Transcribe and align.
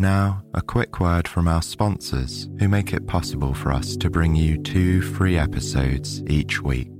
Now, 0.00 0.42
a 0.54 0.62
quick 0.62 0.98
word 0.98 1.28
from 1.28 1.46
our 1.46 1.60
sponsors 1.60 2.48
who 2.58 2.70
make 2.70 2.94
it 2.94 3.06
possible 3.06 3.52
for 3.52 3.70
us 3.70 3.98
to 3.98 4.08
bring 4.08 4.34
you 4.34 4.56
two 4.56 5.02
free 5.02 5.36
episodes 5.36 6.22
each 6.26 6.62
week. 6.62 6.99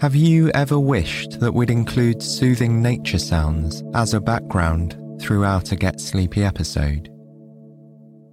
Have 0.00 0.16
you 0.16 0.48
ever 0.52 0.80
wished 0.80 1.40
that 1.40 1.52
we'd 1.52 1.68
include 1.68 2.22
soothing 2.22 2.80
nature 2.80 3.18
sounds 3.18 3.82
as 3.92 4.14
a 4.14 4.20
background 4.20 4.96
throughout 5.20 5.72
a 5.72 5.76
Get 5.76 6.00
Sleepy 6.00 6.42
episode? 6.42 7.10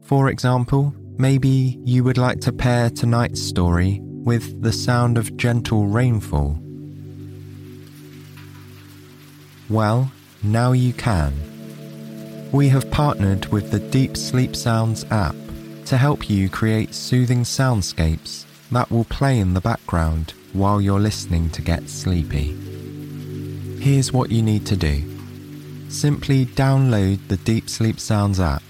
For 0.01 0.29
example, 0.29 0.95
maybe 1.17 1.77
you 1.83 2.05
would 2.05 2.17
like 2.17 2.39
to 2.41 2.53
pair 2.53 2.89
tonight's 2.89 3.41
story 3.41 3.99
with 4.01 4.61
the 4.61 4.71
sound 4.71 5.17
of 5.17 5.35
gentle 5.35 5.87
rainfall. 5.87 6.57
Well, 9.69 10.09
now 10.43 10.71
you 10.71 10.93
can. 10.93 11.33
We 12.53 12.69
have 12.69 12.89
partnered 12.91 13.47
with 13.47 13.71
the 13.71 13.79
Deep 13.79 14.15
Sleep 14.15 14.55
Sounds 14.55 15.03
app 15.11 15.35
to 15.87 15.97
help 15.97 16.29
you 16.29 16.47
create 16.47 16.95
soothing 16.95 17.41
soundscapes 17.41 18.46
that 18.71 18.91
will 18.91 19.05
play 19.05 19.39
in 19.39 19.53
the 19.53 19.61
background 19.61 20.33
while 20.53 20.81
you're 20.81 20.99
listening 20.99 21.49
to 21.51 21.61
get 21.61 21.89
sleepy. 21.89 22.55
Here's 23.79 24.11
what 24.11 24.31
you 24.31 24.41
need 24.41 24.65
to 24.67 24.75
do 24.75 25.03
simply 25.89 26.45
download 26.45 27.19
the 27.27 27.37
Deep 27.37 27.69
Sleep 27.69 27.99
Sounds 27.99 28.39
app, 28.39 28.63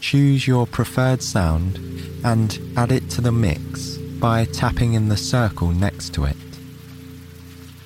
choose 0.00 0.46
your 0.46 0.66
preferred 0.66 1.22
sound, 1.22 1.78
and 2.24 2.58
add 2.76 2.92
it 2.92 3.10
to 3.10 3.20
the 3.20 3.32
mix 3.32 3.98
by 3.98 4.46
tapping 4.46 4.94
in 4.94 5.08
the 5.08 5.16
circle 5.16 5.68
next 5.68 6.14
to 6.14 6.24
it. 6.24 6.36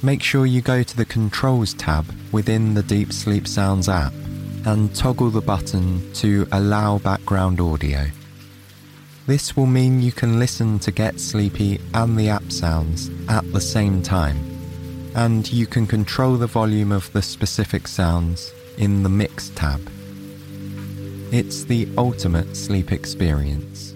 Make 0.02 0.22
sure 0.22 0.46
you 0.46 0.60
go 0.60 0.82
to 0.82 0.96
the 0.96 1.04
Controls 1.04 1.74
tab 1.74 2.06
within 2.30 2.74
the 2.74 2.82
Deep 2.82 3.12
Sleep 3.12 3.48
Sounds 3.48 3.88
app 3.88 4.12
and 4.66 4.94
toggle 4.94 5.30
the 5.30 5.40
button 5.40 6.12
to 6.14 6.46
Allow 6.52 6.98
Background 6.98 7.60
Audio. 7.60 8.06
This 9.26 9.56
will 9.56 9.66
mean 9.66 10.02
you 10.02 10.12
can 10.12 10.38
listen 10.38 10.78
to 10.80 10.90
Get 10.90 11.18
Sleepy 11.18 11.80
and 11.94 12.18
the 12.18 12.28
app 12.28 12.52
sounds 12.52 13.10
at 13.28 13.50
the 13.52 13.60
same 13.60 14.02
time, 14.02 14.36
and 15.14 15.50
you 15.50 15.66
can 15.66 15.86
control 15.86 16.36
the 16.36 16.46
volume 16.46 16.92
of 16.92 17.10
the 17.12 17.22
specific 17.22 17.88
sounds 17.88 18.52
in 18.76 19.02
the 19.02 19.08
Mix 19.08 19.48
tab. 19.50 19.80
It's 21.32 21.64
the 21.64 21.88
ultimate 21.96 22.54
sleep 22.54 22.92
experience. 22.92 23.94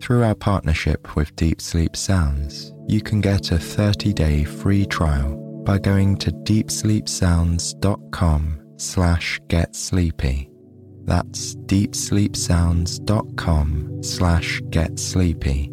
Through 0.00 0.24
our 0.24 0.34
partnership 0.34 1.16
with 1.16 1.34
Deep 1.36 1.62
Sleep 1.62 1.96
Sounds, 1.96 2.72
you 2.86 3.00
can 3.00 3.20
get 3.20 3.50
a 3.50 3.58
30 3.58 4.12
day 4.12 4.44
free 4.44 4.86
trial 4.86 5.36
by 5.64 5.78
going 5.78 6.16
to 6.18 6.30
deepsleepsounds.com 6.32 8.60
slash 8.76 9.40
get 9.48 9.74
sleepy. 9.74 10.47
That's 11.08 11.54
deepsleepsounds.com 11.54 14.02
slash 14.02 14.60
get 14.68 14.98
sleepy, 14.98 15.72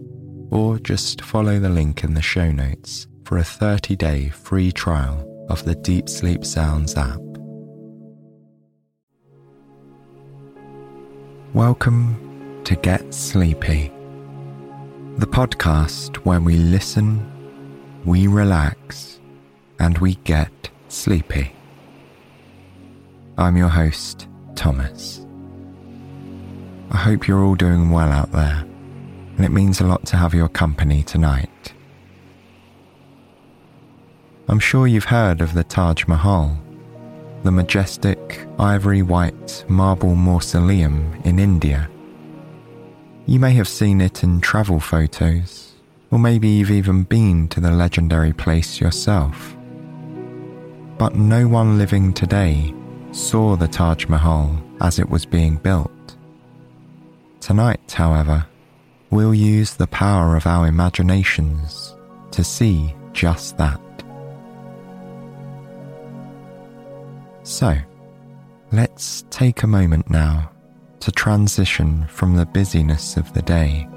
or 0.50 0.80
just 0.80 1.20
follow 1.20 1.60
the 1.60 1.68
link 1.68 2.06
in 2.06 2.14
the 2.14 2.22
show 2.22 2.54
notes 2.54 3.08
for 3.26 3.40
a 3.40 3.44
30 3.44 3.98
day 3.98 4.30
free 4.30 4.72
trial 4.72 5.46
of 5.50 5.66
the 5.66 5.76
Deep 5.76 6.08
Sleep 6.08 6.46
Sounds 6.46 6.96
app. 6.96 7.20
Welcome 11.54 12.62
to 12.64 12.78
Get 12.78 13.14
Sleepy, 13.14 13.92
the 15.18 15.28
podcast 15.28 16.16
where 16.24 16.40
we 16.40 16.56
listen, 16.56 17.30
we 18.06 18.28
relax, 18.28 19.20
and 19.80 19.98
we 19.98 20.16
get 20.16 20.70
sleepy. 20.88 21.52
I'm 23.38 23.58
your 23.58 23.68
host, 23.68 24.30
Thomas. 24.56 25.26
I 26.92 26.98
hope 26.98 27.28
you're 27.28 27.44
all 27.44 27.56
doing 27.56 27.90
well 27.90 28.12
out 28.12 28.32
there, 28.32 28.66
and 29.36 29.46
it 29.46 29.52
means 29.52 29.82
a 29.82 29.88
lot 29.88 30.06
to 30.08 30.18
have 30.18 30.34
your 30.34 30.50
company 30.50 31.04
tonight. 31.04 31.74
I'm 34.48 34.60
sure 34.60 34.86
you've 34.86 35.06
heard 35.06 35.42
of 35.42 35.56
the 35.56 35.64
Taj 35.64 36.06
Mahal, 36.08 36.58
the 37.42 37.52
majestic 37.52 38.46
ivory 38.60 39.02
white 39.02 39.66
marble 39.68 40.14
mausoleum 40.14 41.20
in 41.24 41.40
India. 41.40 41.90
You 43.26 43.40
may 43.40 43.54
have 43.54 43.68
seen 43.68 44.02
it 44.02 44.24
in 44.24 44.42
travel 44.42 44.80
photos, 44.80 45.74
or 46.12 46.20
maybe 46.20 46.48
you've 46.48 46.70
even 46.70 47.04
been 47.04 47.48
to 47.48 47.60
the 47.60 47.72
legendary 47.72 48.34
place 48.34 48.80
yourself. 48.80 49.58
But 51.00 51.16
no 51.16 51.48
one 51.48 51.80
living 51.80 52.14
today 52.14 52.75
saw 53.16 53.56
the 53.56 53.68
Taj 53.68 54.08
Mahal 54.08 54.62
as 54.82 55.00
it 55.00 55.10
was 55.10 55.26
being 55.26 55.56
built. 55.56 55.90
Tonight, 57.40 57.94
however, 57.94 58.46
we'll 59.10 59.34
use 59.34 59.76
the 59.76 59.88
power 59.88 60.36
of 60.36 60.46
our 60.46 60.68
imaginations 60.68 61.96
to 62.32 62.44
see 62.44 62.94
just 63.14 63.58
that. 63.58 63.80
So, 67.44 67.78
let's 68.74 69.24
take 69.30 69.64
a 69.64 69.68
moment 69.68 70.10
now 70.10 70.52
to 71.00 71.12
transition 71.12 72.06
from 72.08 72.36
the 72.36 72.46
busyness 72.46 73.16
of 73.16 73.32
the 73.34 73.44
day 73.44 73.88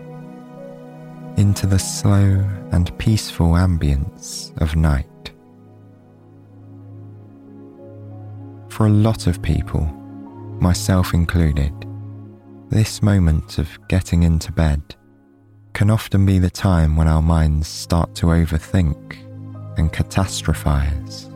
into 1.36 1.66
the 1.66 1.78
slow 1.78 2.48
and 2.70 2.96
peaceful 2.98 3.52
ambience 3.52 4.56
of 4.60 4.76
night. 4.76 5.08
For 8.78 8.86
a 8.86 8.90
lot 8.90 9.26
of 9.26 9.42
people, 9.42 9.86
myself 10.60 11.12
included, 11.12 11.72
this 12.68 13.02
moment 13.02 13.58
of 13.58 13.68
getting 13.88 14.22
into 14.22 14.52
bed 14.52 14.94
can 15.72 15.90
often 15.90 16.24
be 16.24 16.38
the 16.38 16.48
time 16.48 16.94
when 16.94 17.08
our 17.08 17.20
minds 17.20 17.66
start 17.66 18.14
to 18.14 18.26
overthink 18.26 19.16
and 19.78 19.92
catastrophize, 19.92 21.28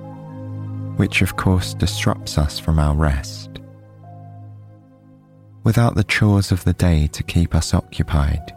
which 0.97 1.21
of 1.21 1.37
course 1.37 1.75
disrupts 1.75 2.39
us 2.39 2.61
from 2.61 2.79
our 2.79 2.95
rest. 2.95 3.59
Without 5.65 5.97
the 5.97 6.05
chores 6.05 6.53
of 6.53 6.63
the 6.63 6.75
day 6.75 7.09
to 7.09 7.25
keep 7.25 7.57
us 7.57 7.75
occupied, 7.75 8.55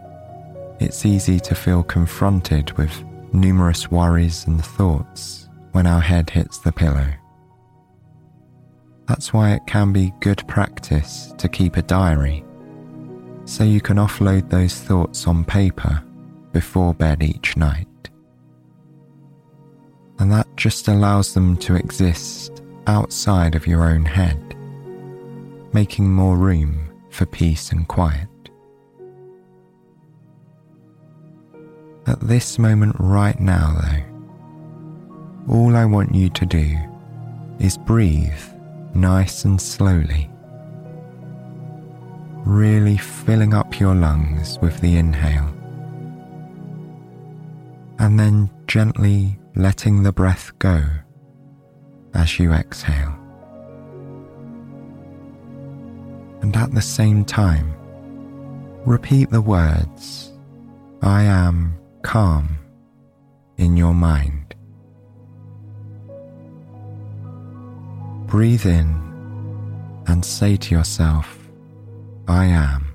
it's 0.79 1.07
easy 1.07 1.39
to 1.39 1.55
feel 1.55 1.81
confronted 1.81 2.71
with 2.77 3.03
numerous 3.33 3.89
worries 3.89 4.45
and 4.45 4.63
thoughts 4.63 5.49
when 5.71 5.87
our 5.87 6.01
head 6.01 6.29
hits 6.29 6.59
the 6.59 6.71
pillow. 6.71 7.07
That's 9.07 9.33
why 9.33 9.53
it 9.53 9.67
can 9.67 9.93
be 9.93 10.13
good 10.19 10.47
practice 10.47 11.33
to 11.37 11.47
keep 11.47 11.77
a 11.77 11.81
diary 11.81 12.43
so 13.45 13.63
you 13.63 13.79
can 13.79 13.97
offload 13.97 14.49
those 14.49 14.73
thoughts 14.73 15.27
on 15.27 15.45
paper 15.45 16.03
before 16.51 16.93
bed 16.93 17.21
each 17.21 17.55
night. 17.55 17.87
And 20.17 20.31
that 20.31 20.47
just 20.57 20.87
allows 20.87 21.33
them 21.33 21.55
to 21.57 21.75
exist 21.75 22.63
outside 22.87 23.53
of 23.53 23.67
your 23.67 23.83
own 23.83 24.05
head, 24.05 24.55
making 25.73 26.11
more 26.11 26.37
room 26.37 26.91
for 27.11 27.25
peace 27.25 27.71
and 27.71 27.87
quiet. 27.87 28.29
At 32.07 32.19
this 32.21 32.57
moment 32.57 32.95
right 32.99 33.39
now, 33.39 33.77
though, 33.81 35.53
all 35.53 35.75
I 35.75 35.85
want 35.85 36.15
you 36.15 36.29
to 36.29 36.45
do 36.45 36.77
is 37.59 37.77
breathe 37.77 38.54
nice 38.95 39.45
and 39.45 39.61
slowly 39.61 40.29
really 42.45 42.95
filling 42.95 43.55
up 43.55 43.79
your 43.79 43.95
lungs 43.95 44.59
with 44.61 44.79
the 44.79 44.97
inhale, 44.97 45.51
and 47.97 48.19
then 48.19 48.49
gently 48.67 49.37
letting 49.55 50.03
the 50.03 50.11
breath 50.11 50.51
go 50.59 50.83
as 52.13 52.39
you 52.39 52.53
exhale. 52.53 53.17
And 56.41 56.55
at 56.55 56.71
the 56.71 56.81
same 56.81 57.25
time, 57.25 57.73
repeat 58.85 59.31
the 59.31 59.41
words, 59.41 60.31
I 61.01 61.23
am 61.23 61.75
calm 62.03 62.59
in 63.57 63.75
your 63.75 63.95
mind. 63.95 64.44
Breathe 68.27 68.65
in 68.65 70.03
and 70.07 70.25
say 70.25 70.57
to 70.57 70.75
yourself, 70.75 71.37
I 72.27 72.45
am. 72.45 72.87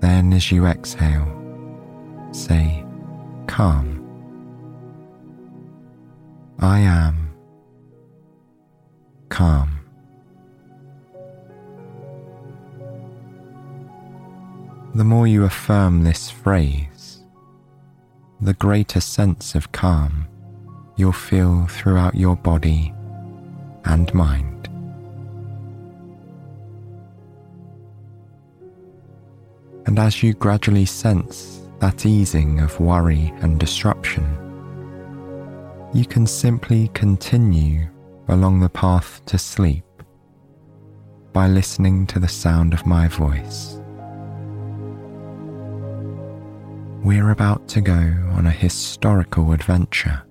Then, 0.00 0.32
as 0.34 0.52
you 0.52 0.66
exhale, 0.66 1.26
say, 2.30 2.84
calm. 3.46 4.06
I 6.58 6.80
am 6.80 7.30
calm. 9.30 9.80
The 14.94 15.04
more 15.04 15.26
you 15.26 15.44
affirm 15.44 16.02
this 16.02 16.28
phrase, 16.30 17.24
the 18.42 18.54
greater 18.54 19.00
sense 19.00 19.54
of 19.54 19.72
calm 19.72 20.26
you'll 21.00 21.12
feel 21.12 21.66
throughout 21.66 22.14
your 22.14 22.36
body 22.36 22.92
and 23.86 24.12
mind. 24.12 24.68
And 29.86 29.98
as 29.98 30.22
you 30.22 30.34
gradually 30.34 30.84
sense 30.84 31.62
that 31.78 32.04
easing 32.04 32.60
of 32.60 32.78
worry 32.78 33.32
and 33.40 33.58
disruption, 33.58 34.26
you 35.94 36.04
can 36.04 36.26
simply 36.26 36.88
continue 36.88 37.88
along 38.28 38.60
the 38.60 38.68
path 38.68 39.24
to 39.24 39.38
sleep 39.38 39.84
by 41.32 41.48
listening 41.48 42.06
to 42.08 42.18
the 42.18 42.28
sound 42.28 42.74
of 42.74 42.84
my 42.84 43.08
voice. 43.08 43.80
We're 47.02 47.30
about 47.30 47.66
to 47.68 47.80
go 47.80 48.14
on 48.32 48.46
a 48.46 48.50
historical 48.50 49.52
adventure 49.52 50.22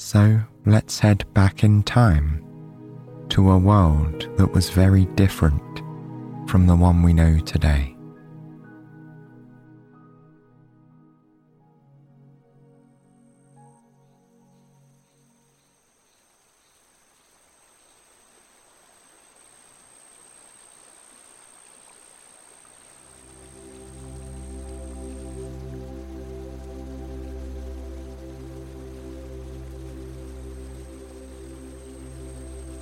so 0.00 0.40
let's 0.64 0.98
head 0.98 1.22
back 1.34 1.62
in 1.62 1.82
time 1.82 2.42
to 3.28 3.50
a 3.50 3.58
world 3.58 4.34
that 4.38 4.50
was 4.50 4.70
very 4.70 5.04
different 5.14 5.62
from 6.48 6.66
the 6.66 6.74
one 6.74 7.02
we 7.02 7.12
know 7.12 7.38
today. 7.40 7.94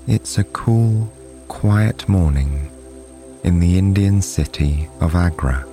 It's 0.09 0.39
a 0.39 0.45
cool, 0.45 1.13
quiet 1.49 2.09
morning 2.09 2.71
in 3.45 3.61
the 3.61 3.77
Indian 3.77 4.23
city 4.23 4.89
of 5.03 5.15
Agra. 5.15 5.67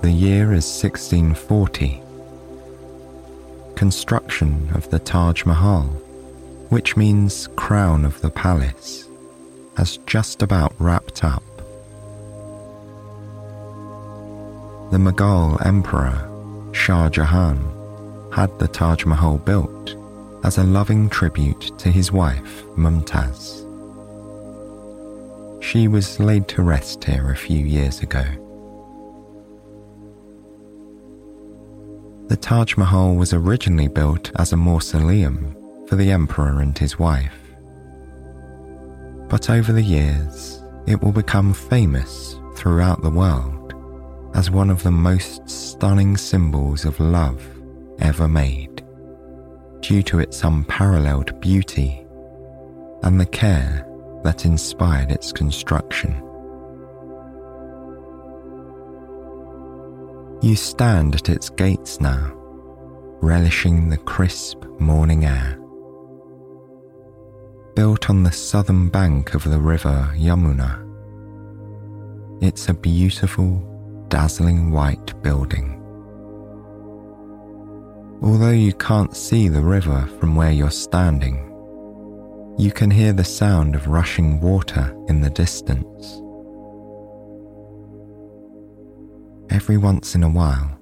The 0.00 0.10
year 0.10 0.54
is 0.54 0.64
1640. 0.64 2.00
Construction 3.74 4.70
of 4.72 4.88
the 4.88 4.98
Taj 4.98 5.44
Mahal, 5.44 5.88
which 6.70 6.96
means 6.96 7.46
crown 7.56 8.06
of 8.06 8.22
the 8.22 8.30
palace, 8.30 9.06
has 9.76 9.98
just 10.06 10.40
about 10.40 10.72
wrapped 10.78 11.24
up. 11.24 11.44
The 14.92 14.96
Mughal 14.96 15.60
Emperor 15.66 16.26
Shah 16.72 17.10
Jahan 17.10 17.58
had 18.32 18.58
the 18.58 18.68
Taj 18.68 19.04
Mahal 19.04 19.36
built 19.36 19.94
as 20.46 20.58
a 20.58 20.62
loving 20.62 21.10
tribute 21.10 21.76
to 21.76 21.90
his 21.90 22.12
wife, 22.12 22.62
Mumtaz. 22.76 23.64
She 25.60 25.88
was 25.88 26.20
laid 26.20 26.46
to 26.48 26.62
rest 26.62 27.02
here 27.02 27.32
a 27.32 27.36
few 27.36 27.58
years 27.58 28.00
ago. 28.00 28.24
The 32.28 32.36
Taj 32.36 32.76
Mahal 32.76 33.16
was 33.16 33.32
originally 33.32 33.88
built 33.88 34.30
as 34.36 34.52
a 34.52 34.56
mausoleum 34.56 35.56
for 35.88 35.96
the 35.96 36.12
emperor 36.12 36.60
and 36.60 36.78
his 36.78 36.96
wife. 36.96 37.34
But 39.28 39.50
over 39.50 39.72
the 39.72 39.82
years, 39.82 40.62
it 40.86 41.02
will 41.02 41.10
become 41.10 41.54
famous 41.54 42.36
throughout 42.54 43.02
the 43.02 43.10
world 43.10 43.74
as 44.34 44.48
one 44.48 44.70
of 44.70 44.84
the 44.84 44.92
most 44.92 45.50
stunning 45.50 46.16
symbols 46.16 46.84
of 46.84 47.00
love 47.00 47.42
ever 47.98 48.28
made 48.28 48.65
due 49.86 50.02
to 50.02 50.18
its 50.18 50.42
unparalleled 50.42 51.40
beauty 51.40 52.04
and 53.04 53.20
the 53.20 53.26
care 53.26 53.86
that 54.24 54.44
inspired 54.44 55.12
its 55.12 55.30
construction. 55.30 56.10
You 60.42 60.56
stand 60.56 61.14
at 61.14 61.28
its 61.28 61.50
gates 61.50 62.00
now, 62.00 62.32
relishing 63.22 63.88
the 63.88 63.96
crisp 63.98 64.64
morning 64.80 65.24
air. 65.24 65.56
Built 67.76 68.10
on 68.10 68.24
the 68.24 68.32
southern 68.32 68.88
bank 68.88 69.34
of 69.34 69.44
the 69.44 69.60
river 69.60 70.12
Yamuna, 70.16 70.82
it's 72.42 72.68
a 72.68 72.74
beautiful, 72.74 73.62
dazzling 74.08 74.72
white 74.72 75.22
building 75.22 75.75
Although 78.22 78.50
you 78.50 78.72
can't 78.72 79.14
see 79.14 79.48
the 79.48 79.62
river 79.62 80.08
from 80.18 80.34
where 80.34 80.50
you're 80.50 80.70
standing, 80.70 81.42
you 82.58 82.72
can 82.72 82.90
hear 82.90 83.12
the 83.12 83.24
sound 83.24 83.74
of 83.74 83.88
rushing 83.88 84.40
water 84.40 84.96
in 85.08 85.20
the 85.20 85.30
distance. 85.30 86.22
Every 89.50 89.76
once 89.76 90.14
in 90.14 90.22
a 90.22 90.28
while, 90.28 90.78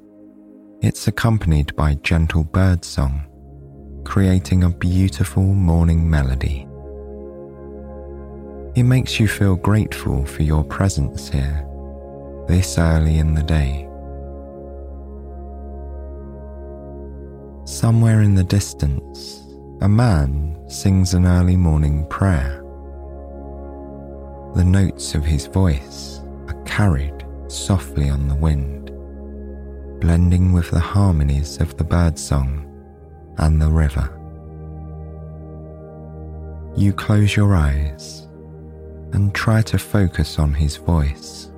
it's 0.81 1.09
accompanied 1.09 1.75
by 1.75 1.95
gentle 1.95 2.45
birdsong, 2.45 3.25
creating 4.05 4.63
a 4.63 4.71
beautiful 4.71 5.43
morning 5.43 6.09
melody. 6.09 6.69
It 8.75 8.85
makes 8.85 9.19
you 9.19 9.29
feel 9.29 9.57
grateful 9.57 10.25
for 10.25 10.43
your 10.43 10.65
presence 10.65 11.29
here 11.29 11.67
this 12.47 12.79
early 12.79 13.19
in 13.19 13.35
the 13.35 13.43
day. 13.43 13.89
Somewhere 17.75 18.23
in 18.23 18.37
the 18.37 18.45
distance, 18.45 19.43
a 19.81 19.89
man 19.89 20.57
sings 20.69 21.13
an 21.13 21.27
early 21.27 21.57
morning 21.57 22.07
prayer. 22.07 22.63
The 24.55 24.65
notes 24.65 25.17
of 25.17 25.25
his 25.25 25.47
voice 25.47 26.21
are 26.47 26.63
carried 26.63 27.27
softly 27.49 28.09
on 28.09 28.29
the 28.29 28.37
wind, 28.37 28.93
blending 30.01 30.53
with 30.53 30.71
the 30.71 30.79
harmonies 30.79 31.61
of 31.61 31.77
the 31.77 31.83
birdsong 31.83 32.65
and 33.39 33.61
the 33.61 33.73
river. 33.73 34.09
You 36.77 36.93
close 36.93 37.35
your 37.35 37.57
eyes 37.57 38.29
and 39.13 39.35
try 39.35 39.63
to 39.63 39.79
focus 39.79 40.39
on 40.39 40.55
his 40.55 40.77
voice, 40.77 41.51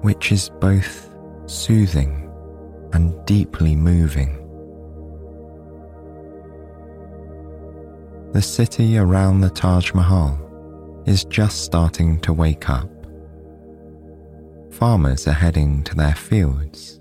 which 0.00 0.32
is 0.32 0.48
both 0.48 1.14
soothing 1.44 2.32
and 2.94 3.14
deeply 3.26 3.76
moving. 3.76 4.40
The 8.34 8.42
city 8.42 8.98
around 8.98 9.40
the 9.40 9.48
Taj 9.48 9.94
Mahal 9.94 10.36
is 11.06 11.24
just 11.26 11.62
starting 11.62 12.18
to 12.22 12.32
wake 12.32 12.68
up. 12.68 12.90
Farmers 14.72 15.28
are 15.28 15.32
heading 15.32 15.84
to 15.84 15.94
their 15.94 16.16
fields, 16.16 16.98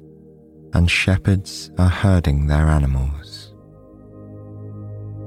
and 0.73 0.89
shepherds 0.89 1.71
are 1.79 1.89
herding 1.89 2.45
their 2.45 2.67
animals. 2.67 3.55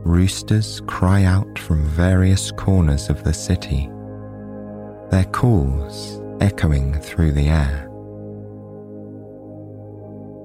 Roosters 0.04 0.80
cry 0.86 1.25
out 1.25 1.58
from 1.58 1.82
various 1.88 2.52
corners 2.52 3.10
of 3.10 3.25
the 3.25 3.34
city, 3.34 3.90
their 5.10 5.28
calls 5.32 6.22
echoing 6.40 7.00
through 7.00 7.32
the 7.32 7.48
air. 7.48 7.90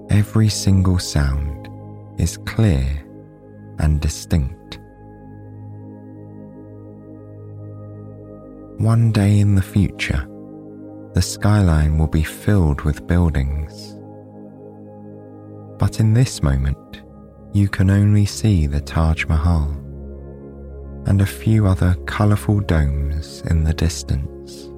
Every 0.10 0.50
single 0.50 0.98
sound 0.98 1.70
is 2.20 2.38
clear 2.38 3.06
and 3.78 4.02
distinct 4.02 4.56
One 8.78 9.12
day 9.12 9.40
in 9.40 9.54
the 9.56 9.62
future, 9.62 10.28
the 11.14 11.22
skyline 11.22 11.98
will 11.98 12.08
be 12.08 12.24
filled 12.24 12.82
with 12.82 13.06
buildings. 13.06 13.96
But 15.78 16.00
in 16.00 16.14
this 16.14 16.42
moment, 16.42 17.04
you 17.54 17.68
can 17.68 17.90
only 17.92 18.26
see 18.26 18.66
the 18.66 18.82
Taj 18.82 19.26
Mahal 19.26 19.70
and 21.06 21.22
a 21.22 21.26
few 21.26 21.68
other 21.68 21.96
colourful 22.06 22.62
domes 22.62 23.42
in 23.50 23.64
the 23.64 23.74
distance. 23.74 24.70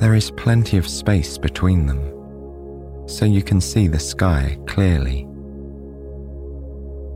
There 0.00 0.14
is 0.14 0.30
plenty 0.32 0.76
of 0.78 0.88
space 0.88 1.38
between 1.38 1.86
them, 1.86 3.08
so 3.08 3.24
you 3.24 3.42
can 3.42 3.60
see 3.60 3.86
the 3.86 4.00
sky 4.00 4.58
clearly. 4.66 5.28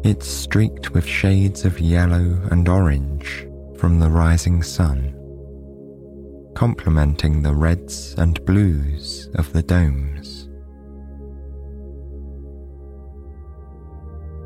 It's 0.04 0.28
streaked 0.28 0.92
with 0.92 1.04
shades 1.04 1.64
of 1.64 1.80
yellow 1.80 2.38
and 2.50 2.68
orange 2.68 3.47
from 3.78 4.00
the 4.00 4.11
rising 4.11 4.62
sun, 4.62 5.14
complementing 6.54 7.42
the 7.42 7.54
reds 7.54 8.14
and 8.18 8.44
blues 8.44 9.30
of 9.37 9.52
the 9.52 9.62
domes. 9.62 10.49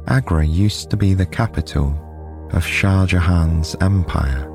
Agra 0.07 0.45
used 0.45 0.91
to 0.91 0.97
be 0.97 1.15
the 1.15 1.25
capital 1.25 1.99
of 2.53 2.67
Shah 2.67 3.07
Jahan's 3.07 3.75
empire, 3.81 4.49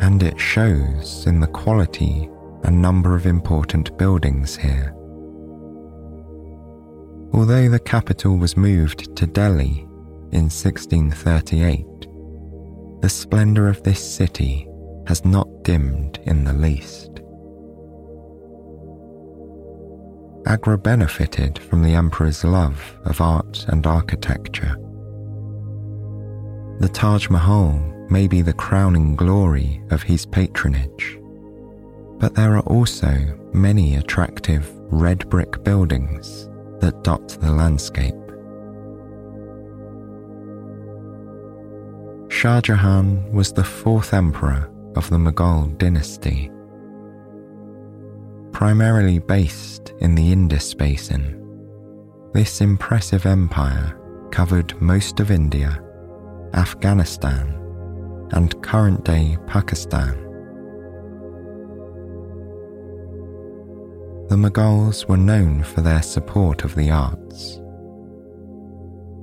and 0.00 0.22
it 0.22 0.38
shows 0.38 1.26
in 1.26 1.40
the 1.40 1.46
quality 1.46 2.28
and 2.64 2.82
number 2.82 3.14
of 3.14 3.26
important 3.26 3.96
buildings 3.96 4.56
here. 4.56 4.92
Although 7.32 7.68
the 7.70 7.80
capital 7.80 8.36
was 8.36 8.56
moved 8.56 9.16
to 9.16 9.26
Delhi 9.26 9.86
in 10.32 10.50
1638, 10.50 11.86
the 13.06 13.10
splendour 13.10 13.68
of 13.68 13.80
this 13.84 14.02
city 14.02 14.66
has 15.06 15.24
not 15.24 15.46
dimmed 15.62 16.18
in 16.24 16.42
the 16.42 16.52
least. 16.52 17.20
Agra 20.44 20.76
benefited 20.76 21.56
from 21.56 21.84
the 21.84 21.94
emperor's 21.94 22.42
love 22.42 22.98
of 23.04 23.20
art 23.20 23.64
and 23.68 23.86
architecture 23.86 24.76
the 26.80 26.88
Taj 26.88 27.30
Mahal 27.30 27.78
may 28.10 28.26
be 28.26 28.42
the 28.42 28.52
crowning 28.52 29.14
glory 29.14 29.80
of 29.90 30.02
his 30.02 30.26
patronage, 30.26 31.16
but 32.18 32.34
there 32.34 32.56
are 32.56 32.66
also 32.66 33.08
many 33.54 33.94
attractive 33.94 34.68
red 34.90 35.28
brick 35.30 35.62
buildings 35.62 36.48
that 36.80 37.04
dot 37.04 37.28
the 37.40 37.52
landscape. 37.52 38.25
Shah 42.36 42.60
Jahan 42.60 43.32
was 43.32 43.50
the 43.50 43.64
fourth 43.64 44.12
emperor 44.12 44.70
of 44.94 45.08
the 45.08 45.16
Mughal 45.16 45.78
dynasty. 45.78 46.50
Primarily 48.52 49.20
based 49.20 49.94
in 50.00 50.14
the 50.14 50.32
Indus 50.32 50.74
basin, 50.74 51.42
this 52.34 52.60
impressive 52.60 53.24
empire 53.24 53.98
covered 54.32 54.78
most 54.82 55.18
of 55.18 55.30
India 55.30 55.82
Afghanistan, 56.52 57.58
and 58.32 58.62
current 58.62 59.02
day 59.02 59.38
Pakistan. 59.46 60.12
The 64.28 64.36
Mughals 64.36 65.08
were 65.08 65.16
known 65.16 65.62
for 65.62 65.80
their 65.80 66.02
support 66.02 66.64
of 66.64 66.74
the 66.74 66.90
arts. 66.90 67.62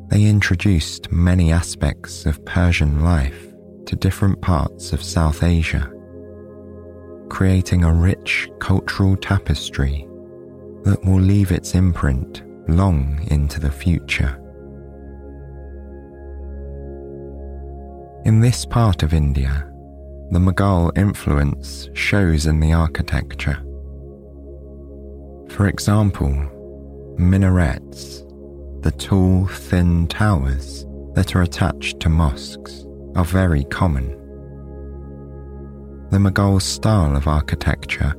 They 0.10 0.26
introduced 0.26 1.12
many 1.12 1.52
aspects 1.52 2.26
of 2.26 2.44
Persian 2.46 3.04
life 3.04 3.48
to 3.86 3.96
different 3.96 4.42
parts 4.42 4.94
of 4.94 5.04
South 5.04 5.44
Asia, 5.44 5.92
creating 7.30 7.84
a 7.84 7.94
rich 7.94 8.50
cultural 8.60 9.16
tapestry 9.16 10.08
that 10.84 11.04
will 11.04 11.20
leave 11.20 11.52
its 11.52 11.74
imprint 11.74 12.44
long 12.70 13.26
into 13.32 13.60
the 13.60 13.72
future. 13.72 14.40
In 18.26 18.40
this 18.40 18.66
part 18.66 19.04
of 19.04 19.14
India, 19.14 19.70
the 20.32 20.40
Mughal 20.40 20.96
influence 20.98 21.90
shows 21.94 22.46
in 22.46 22.60
the 22.60 22.74
architecture. 22.74 23.58
For 25.50 25.68
example, 25.68 26.34
minarets, 27.18 28.23
the 28.84 28.92
tall, 28.92 29.48
thin 29.48 30.08
towers 30.08 30.86
that 31.14 31.36
are 31.36 31.42
attached 31.42 32.02
to 32.02 32.10
mosques, 32.10 32.86
are 33.16 33.24
very 33.24 33.64
common. 33.66 34.10
The 36.10 36.18
Mughal 36.18 36.62
style 36.62 37.16
of 37.16 37.28
architecture 37.28 38.14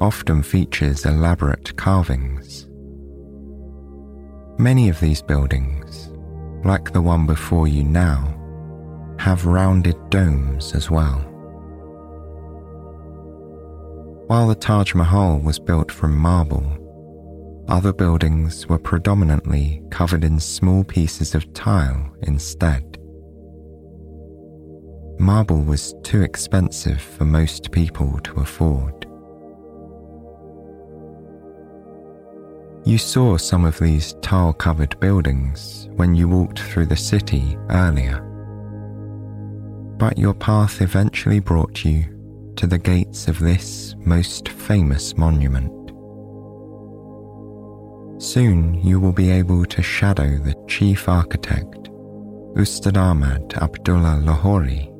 often 0.00 0.42
features 0.42 1.04
elaborate 1.04 1.76
carvings. 1.76 2.68
Many 4.56 4.88
of 4.88 5.00
these 5.00 5.20
buildings, 5.20 6.12
like 6.64 6.92
the 6.92 7.02
one 7.02 7.26
before 7.26 7.66
you 7.66 7.82
now, 7.82 8.30
have 9.18 9.46
rounded 9.46 9.96
domes 10.10 10.74
as 10.76 10.90
well. 10.90 11.18
While 14.28 14.46
the 14.46 14.54
Taj 14.54 14.94
Mahal 14.94 15.40
was 15.40 15.58
built 15.58 15.90
from 15.90 16.16
marble, 16.16 16.83
other 17.68 17.92
buildings 17.92 18.66
were 18.66 18.78
predominantly 18.78 19.82
covered 19.90 20.24
in 20.24 20.38
small 20.38 20.84
pieces 20.84 21.34
of 21.34 21.52
tile 21.52 22.14
instead. 22.22 22.98
Marble 25.18 25.62
was 25.62 25.94
too 26.02 26.22
expensive 26.22 27.00
for 27.00 27.24
most 27.24 27.70
people 27.70 28.18
to 28.20 28.40
afford. 28.40 29.06
You 32.84 32.98
saw 32.98 33.38
some 33.38 33.64
of 33.64 33.78
these 33.78 34.14
tile 34.20 34.52
covered 34.52 34.98
buildings 35.00 35.88
when 35.94 36.14
you 36.14 36.28
walked 36.28 36.60
through 36.60 36.86
the 36.86 36.96
city 36.96 37.56
earlier 37.70 38.30
but 39.98 40.18
your 40.18 40.34
path 40.34 40.82
eventually 40.82 41.40
brought 41.40 41.84
you 41.84 42.04
to 42.56 42.66
the 42.66 42.78
gates 42.78 43.28
of 43.28 43.38
this 43.38 43.94
most 44.04 44.48
famous 44.48 45.16
monument. 45.16 45.83
Soon 48.34 48.74
you 48.82 48.98
will 48.98 49.12
be 49.12 49.30
able 49.30 49.64
to 49.66 49.80
shadow 49.80 50.38
the 50.38 50.56
chief 50.66 51.08
architect, 51.08 51.88
Ustad 52.56 52.96
Ahmad 52.96 53.54
Abdullah 53.54 54.20
Lahori, 54.24 54.90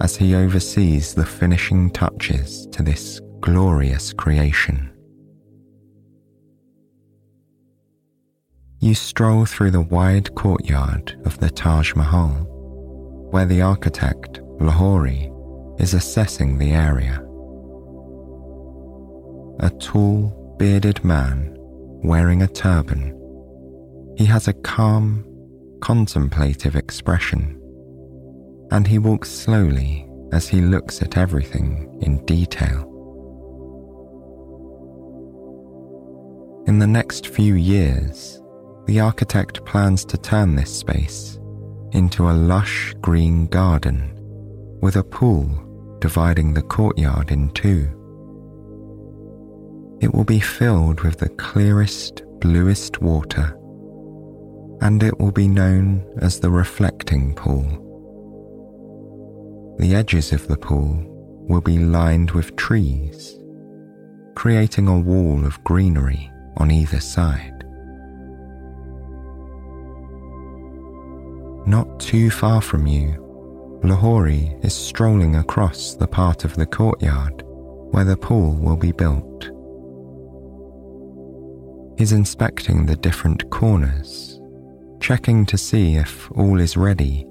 as 0.00 0.14
he 0.14 0.36
oversees 0.36 1.14
the 1.14 1.26
finishing 1.26 1.90
touches 1.90 2.68
to 2.68 2.84
this 2.84 3.20
glorious 3.40 4.12
creation. 4.12 4.88
You 8.78 8.94
stroll 8.94 9.46
through 9.46 9.72
the 9.72 9.88
wide 9.96 10.32
courtyard 10.36 11.20
of 11.24 11.36
the 11.40 11.50
Taj 11.50 11.96
Mahal 11.96 12.46
where 13.32 13.46
the 13.46 13.62
architect, 13.62 14.40
Lahori, 14.60 15.28
is 15.80 15.92
assessing 15.92 16.58
the 16.58 16.70
area. 16.70 17.16
A 19.58 19.70
tall, 19.70 20.56
bearded 20.56 21.04
man 21.04 21.53
wearing 22.04 22.42
a 22.42 22.48
turban, 22.48 23.18
he 24.16 24.26
has 24.26 24.46
a 24.46 24.52
calm, 24.52 25.24
contemplative 25.80 26.76
expression, 26.76 27.58
and 28.70 28.86
he 28.86 28.98
walks 28.98 29.30
slowly 29.30 30.06
as 30.32 30.46
he 30.46 30.60
looks 30.60 31.00
at 31.02 31.16
everything 31.16 31.98
in 32.02 32.24
detail. 32.26 32.90
In 36.66 36.78
the 36.78 36.86
next 36.86 37.26
few 37.26 37.54
years, 37.54 38.40
the 38.86 39.00
architect 39.00 39.64
plans 39.64 40.04
to 40.04 40.18
turn 40.18 40.54
this 40.54 40.78
space 40.78 41.38
into 41.92 42.28
a 42.28 42.32
lush 42.32 42.94
green 43.00 43.46
garden 43.46 44.10
with 44.82 44.96
a 44.96 45.04
pool 45.04 45.48
dividing 46.00 46.52
the 46.52 46.62
courtyard 46.62 47.30
in 47.30 47.48
two. 47.50 48.03
It 50.04 50.12
will 50.12 50.24
be 50.24 50.38
filled 50.38 51.00
with 51.00 51.16
the 51.16 51.30
clearest, 51.30 52.24
bluest 52.38 53.00
water, 53.00 53.56
and 54.82 55.02
it 55.02 55.18
will 55.18 55.30
be 55.30 55.48
known 55.48 56.04
as 56.18 56.38
the 56.38 56.50
reflecting 56.50 57.34
pool. 57.34 57.64
The 59.78 59.94
edges 59.94 60.30
of 60.30 60.46
the 60.46 60.58
pool 60.58 61.02
will 61.48 61.62
be 61.62 61.78
lined 61.78 62.32
with 62.32 62.54
trees, 62.56 63.38
creating 64.34 64.88
a 64.88 65.00
wall 65.00 65.42
of 65.42 65.64
greenery 65.64 66.30
on 66.58 66.70
either 66.70 67.00
side. 67.00 67.64
Not 71.66 71.98
too 71.98 72.30
far 72.30 72.60
from 72.60 72.86
you, 72.86 73.80
Lahori 73.82 74.62
is 74.62 74.74
strolling 74.74 75.36
across 75.36 75.94
the 75.94 76.06
part 76.06 76.44
of 76.44 76.56
the 76.56 76.66
courtyard 76.66 77.42
where 77.92 78.04
the 78.04 78.18
pool 78.18 78.52
will 78.56 78.76
be 78.76 78.92
built 78.92 79.53
is 81.98 82.12
inspecting 82.12 82.86
the 82.86 82.96
different 82.96 83.48
corners, 83.50 84.40
checking 85.00 85.46
to 85.46 85.56
see 85.56 85.96
if 85.96 86.30
all 86.32 86.60
is 86.60 86.76
ready 86.76 87.26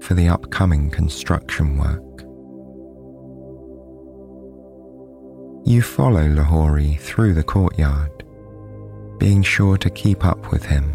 for 0.00 0.14
the 0.14 0.28
upcoming 0.28 0.90
construction 0.90 1.76
work. 1.78 2.02
You 5.66 5.82
follow 5.82 6.22
Lahori 6.22 6.98
through 6.98 7.34
the 7.34 7.42
courtyard, 7.42 8.24
being 9.18 9.42
sure 9.42 9.76
to 9.76 9.90
keep 9.90 10.24
up 10.24 10.50
with 10.50 10.64
him 10.64 10.94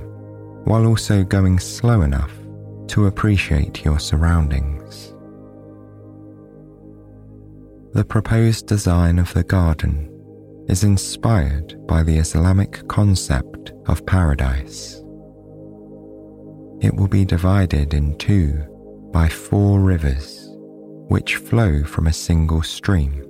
while 0.65 0.85
also 0.85 1.23
going 1.23 1.59
slow 1.59 2.01
enough 2.01 2.33
to 2.87 3.07
appreciate 3.07 3.83
your 3.83 3.99
surroundings. 3.99 5.13
The 7.93 8.05
proposed 8.05 8.67
design 8.67 9.19
of 9.19 9.33
the 9.33 9.43
garden 9.43 10.09
is 10.67 10.83
inspired 10.83 11.75
by 11.87 12.03
the 12.03 12.17
Islamic 12.17 12.87
concept 12.87 13.73
of 13.87 14.05
paradise. 14.05 15.03
It 16.81 16.93
will 16.95 17.07
be 17.07 17.25
divided 17.25 17.93
in 17.93 18.17
two 18.17 18.61
by 19.11 19.29
four 19.29 19.79
rivers 19.79 20.49
which 21.07 21.35
flow 21.35 21.83
from 21.83 22.07
a 22.07 22.13
single 22.13 22.61
stream. 22.61 23.23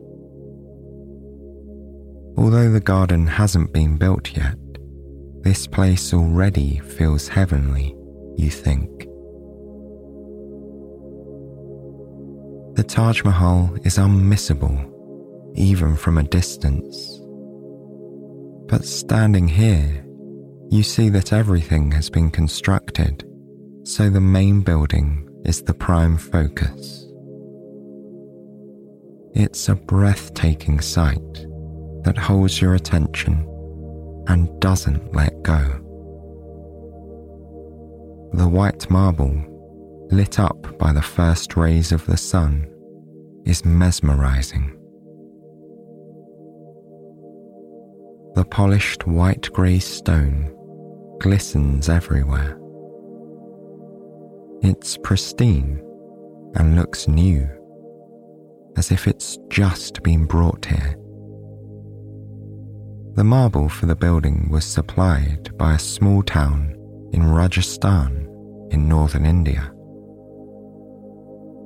Although 2.38 2.72
the 2.72 2.80
garden 2.80 3.28
hasn't 3.28 3.74
been 3.74 3.98
built 3.98 4.36
yet, 4.36 4.58
this 5.42 5.68
place 5.68 6.13
already 6.13 6.80
feels 6.80 7.28
heavenly, 7.28 7.96
you 8.38 8.50
think. 8.50 8.90
The 12.75 12.84
Taj 12.84 13.24
Mahal 13.24 13.75
is 13.84 13.98
unmissable, 13.98 14.90
even 15.56 15.96
from 15.96 16.18
a 16.18 16.24
distance. 16.24 17.12
But 18.74 18.86
standing 18.86 19.48
here, 19.48 20.03
you 20.72 20.82
see 20.82 21.10
that 21.10 21.32
everything 21.32 21.92
has 21.92 22.10
been 22.10 22.32
constructed, 22.32 23.24
so 23.84 24.10
the 24.10 24.20
main 24.20 24.62
building 24.62 25.30
is 25.46 25.62
the 25.62 25.75
prime 25.75 26.18
focus. 26.18 27.06
It's 29.36 29.70
a 29.70 29.75
breathtaking 29.75 30.82
sight 30.82 31.46
that 32.03 32.18
holds 32.18 32.60
your 32.60 32.74
attention 32.74 33.48
and 34.25 34.60
doesn't 34.60 35.13
let 35.13 35.44
go. 35.44 35.60
The 38.34 38.48
white 38.48 38.89
marble, 38.89 40.08
lit 40.10 40.39
up 40.39 40.80
by 40.80 40.94
the 40.94 41.01
first 41.03 41.56
rays 41.56 41.92
of 41.92 42.03
the 42.08 42.18
sun, 42.18 42.68
is 43.46 43.63
mesmerizing. 43.63 44.75
The 48.36 48.46
polished 48.46 49.06
white 49.06 49.52
grey 49.54 49.78
stone 49.78 50.52
glistens 51.20 51.88
everywhere. 51.88 52.58
It's 54.63 54.98
pristine 54.98 55.80
and 56.56 56.75
looks 56.75 57.08
new, 57.08 57.48
as 58.75 58.92
if 58.92 59.08
it's 59.08 59.38
just 59.50 60.02
been 60.02 60.25
brought 60.25 60.66
here. 60.66 60.96
The 63.13 63.24
marble 63.24 63.70
for 63.70 63.86
the 63.86 63.96
building 63.96 64.50
was 64.50 64.66
supplied 64.66 65.56
by 65.56 65.75
a 65.75 65.80
small 65.80 66.24
town 66.24 66.75
in 67.13 67.30
Rajasthan 67.30 68.28
in 68.72 68.90
northern 68.90 69.28
India. 69.28 69.72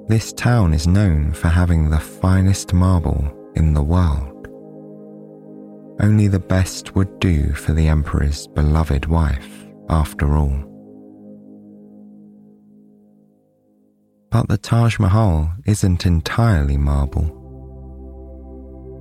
This 0.10 0.34
town 0.34 0.74
is 0.74 0.86
known 0.86 1.32
for 1.32 1.48
having 1.48 1.90
the 1.90 2.00
finest 2.00 2.74
marble 2.74 3.52
in 3.56 3.74
the 3.74 3.84
world. 3.84 4.37
Only 6.00 6.28
the 6.28 6.40
best 6.40 6.96
would 6.96 7.20
do 7.20 7.54
for 7.54 7.74
the 7.74 7.88
emperor's 7.88 8.46
beloved 8.48 9.08
wife, 9.08 9.66
after 9.90 10.38
all. 10.38 10.64
But 14.30 14.48
the 14.48 14.58
Taj 14.58 15.00
Mahal 15.00 15.52
isn't 15.66 16.06
entirely 16.06 16.78
marble. 16.78 17.34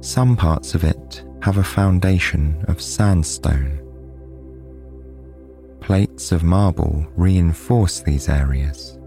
Some 0.00 0.36
parts 0.36 0.74
of 0.74 0.84
it 0.84 1.22
have 1.42 1.58
a 1.58 1.64
foundation 1.64 2.64
of 2.68 2.80
sandstone. 2.80 3.82
Plates 5.80 6.32
of 6.32 6.42
marble 6.42 7.06
reinforce 7.14 8.00
these 8.00 8.28
areas, 8.28 8.98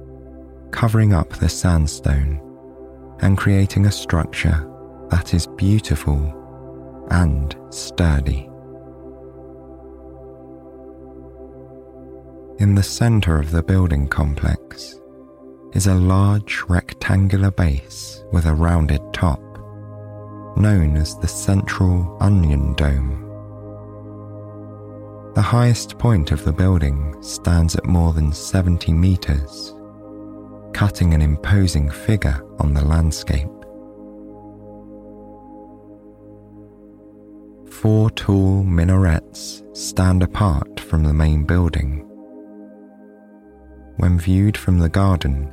covering 0.72 1.14
up 1.14 1.30
the 1.32 1.50
sandstone 1.50 2.40
and 3.22 3.38
creating 3.38 3.88
a 3.88 3.92
structure 3.92 4.66
that 5.10 5.34
is 5.34 5.48
beautiful 5.48 6.39
and 7.12 7.56
sturdy. 7.70 8.50
In 12.60 12.76
the 12.76 12.84
center 12.84 13.40
of 13.40 13.52
the 13.52 13.64
building 13.64 14.08
complex 14.08 15.00
is 15.74 15.88
a 15.88 15.96
large 15.96 16.64
rectangular 16.68 17.52
base 17.52 18.24
with 18.32 18.46
a 18.46 18.54
rounded 18.54 19.02
top 19.14 19.40
known 20.60 20.98
as 20.98 21.18
the 21.18 21.28
Central 21.28 22.18
Onion 22.20 22.74
Dome. 22.74 23.26
The 25.36 25.42
highest 25.42 25.98
point 25.98 26.32
of 26.32 26.44
the 26.44 26.52
building 26.52 27.16
stands 27.22 27.76
at 27.76 27.86
more 27.86 28.12
than 28.12 28.34
70 28.34 28.92
metres, 28.92 29.74
cutting 30.74 31.14
an 31.14 31.22
imposing 31.22 31.90
figure 31.90 32.44
on 32.60 32.74
the 32.74 32.84
landscape. 32.84 33.48
Four 37.82 38.10
tall 38.12 38.64
minarets 38.64 39.64
stand 39.74 40.22
apart 40.22 40.80
from 40.82 41.04
the 41.04 41.14
main 41.14 41.46
building. 41.46 42.06
When 43.98 44.20
viewed 44.20 44.58
from 44.58 44.80
the 44.80 44.90
garden, 44.90 45.50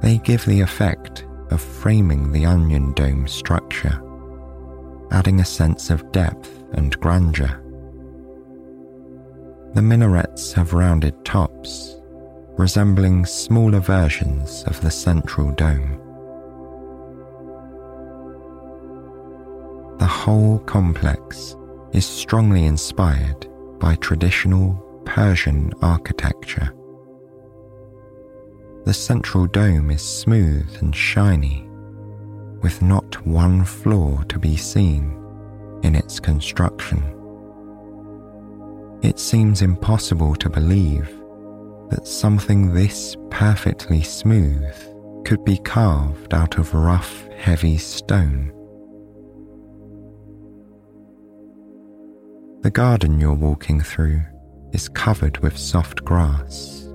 they 0.00 0.18
give 0.18 0.44
the 0.44 0.60
effect 0.60 1.24
of 1.50 1.60
framing 1.60 2.32
the 2.32 2.46
onion 2.46 2.92
dome 2.94 3.28
structure 3.28 4.02
adding 5.12 5.40
a 5.40 5.44
sense 5.44 5.90
of 5.90 6.10
depth 6.10 6.64
and 6.72 6.98
grandeur. 6.98 7.62
The 9.74 9.82
minarets 9.82 10.52
have 10.54 10.72
rounded 10.72 11.24
tops, 11.24 11.96
resembling 12.56 13.26
smaller 13.26 13.80
versions 13.80 14.64
of 14.64 14.80
the 14.80 14.90
central 14.90 15.52
dome. 15.52 16.01
Whole 20.12 20.58
complex 20.60 21.56
is 21.92 22.06
strongly 22.06 22.66
inspired 22.66 23.48
by 23.80 23.94
traditional 23.96 24.74
Persian 25.04 25.72
architecture. 25.80 26.72
The 28.84 28.94
central 28.94 29.46
dome 29.46 29.90
is 29.90 30.02
smooth 30.02 30.76
and 30.80 30.94
shiny 30.94 31.66
with 32.62 32.82
not 32.82 33.26
one 33.26 33.64
flaw 33.64 34.22
to 34.28 34.38
be 34.38 34.56
seen 34.56 35.18
in 35.82 35.96
its 35.96 36.20
construction. 36.20 37.02
It 39.02 39.18
seems 39.18 39.62
impossible 39.62 40.36
to 40.36 40.50
believe 40.50 41.08
that 41.90 42.06
something 42.06 42.72
this 42.72 43.16
perfectly 43.30 44.02
smooth 44.02 44.74
could 45.24 45.44
be 45.44 45.58
carved 45.58 46.34
out 46.34 46.58
of 46.58 46.74
rough, 46.74 47.26
heavy 47.28 47.78
stone. 47.78 48.52
The 52.62 52.70
garden 52.70 53.18
you're 53.18 53.34
walking 53.34 53.80
through 53.80 54.22
is 54.70 54.88
covered 54.88 55.38
with 55.38 55.58
soft 55.58 56.04
grass. 56.04 56.88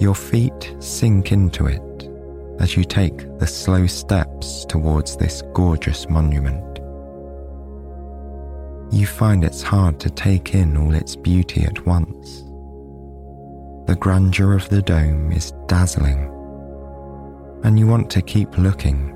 Your 0.00 0.16
feet 0.16 0.74
sink 0.80 1.30
into 1.30 1.66
it 1.66 2.10
as 2.58 2.76
you 2.76 2.82
take 2.82 3.38
the 3.38 3.46
slow 3.46 3.86
steps 3.86 4.64
towards 4.64 5.16
this 5.16 5.44
gorgeous 5.54 6.08
monument. 6.08 6.80
You 8.92 9.06
find 9.06 9.44
it's 9.44 9.62
hard 9.62 10.00
to 10.00 10.10
take 10.10 10.52
in 10.52 10.76
all 10.76 10.94
its 10.94 11.14
beauty 11.14 11.62
at 11.62 11.86
once. 11.86 12.40
The 13.86 13.96
grandeur 14.00 14.54
of 14.54 14.68
the 14.68 14.82
dome 14.82 15.30
is 15.30 15.52
dazzling, 15.68 16.28
and 17.62 17.78
you 17.78 17.86
want 17.86 18.10
to 18.10 18.20
keep 18.20 18.58
looking, 18.58 19.14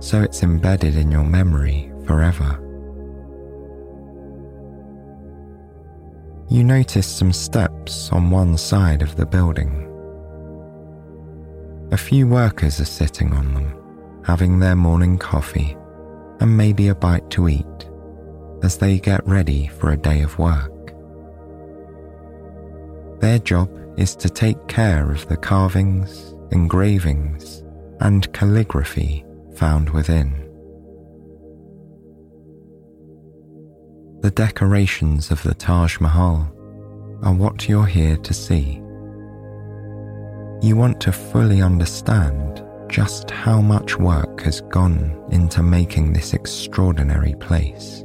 so 0.00 0.22
it's 0.22 0.42
embedded 0.42 0.96
in 0.96 1.12
your 1.12 1.24
memory 1.24 1.92
forever. 2.06 2.62
You 6.48 6.64
notice 6.64 7.06
some 7.06 7.32
steps 7.32 8.10
on 8.12 8.30
one 8.30 8.56
side 8.56 9.02
of 9.02 9.16
the 9.16 9.26
building 9.26 9.86
a 11.92 11.96
few 11.96 12.26
workers 12.26 12.80
are 12.80 12.84
sitting 12.84 13.32
on 13.32 13.54
them, 13.54 14.22
having 14.24 14.58
their 14.58 14.74
morning 14.74 15.18
coffee 15.18 15.76
and 16.40 16.56
maybe 16.56 16.88
a 16.88 16.94
bite 16.94 17.30
to 17.30 17.48
eat 17.48 17.88
as 18.62 18.76
they 18.76 18.98
get 18.98 19.26
ready 19.26 19.68
for 19.68 19.92
a 19.92 19.96
day 19.96 20.22
of 20.22 20.38
work. 20.38 20.92
Their 23.20 23.38
job 23.38 23.70
is 23.96 24.16
to 24.16 24.28
take 24.28 24.66
care 24.66 25.10
of 25.12 25.28
the 25.28 25.36
carvings, 25.36 26.34
engravings, 26.50 27.62
and 28.00 28.30
calligraphy 28.32 29.24
found 29.54 29.90
within. 29.90 30.45
The 34.26 34.32
decorations 34.32 35.30
of 35.30 35.40
the 35.44 35.54
Taj 35.54 36.00
Mahal 36.00 36.52
are 37.22 37.32
what 37.32 37.68
you're 37.68 37.86
here 37.86 38.16
to 38.16 38.34
see 38.34 38.82
you 40.60 40.74
want 40.74 41.00
to 41.02 41.12
fully 41.12 41.62
understand 41.62 42.64
just 42.88 43.30
how 43.30 43.60
much 43.60 44.00
work 44.00 44.40
has 44.40 44.62
gone 44.62 45.16
into 45.30 45.62
making 45.62 46.12
this 46.12 46.34
extraordinary 46.34 47.36
place. 47.38 48.00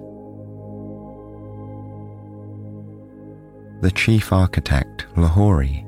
The 3.82 3.92
chief 3.96 4.32
architect, 4.32 5.08
Lahori, 5.16 5.84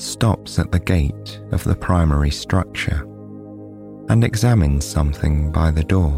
stops 0.00 0.58
at 0.58 0.72
the 0.72 0.80
gate 0.80 1.38
of 1.52 1.62
the 1.64 1.76
primary 1.76 2.30
structure 2.30 3.02
and 4.08 4.24
examines 4.24 4.86
something 4.86 5.52
by 5.52 5.70
the 5.70 5.84
door, 5.84 6.12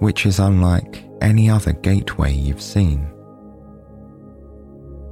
which 0.00 0.26
is 0.26 0.40
unlike 0.40 1.06
any 1.20 1.50
other 1.50 1.72
gateway 1.72 2.32
you've 2.32 2.62
seen. 2.62 3.10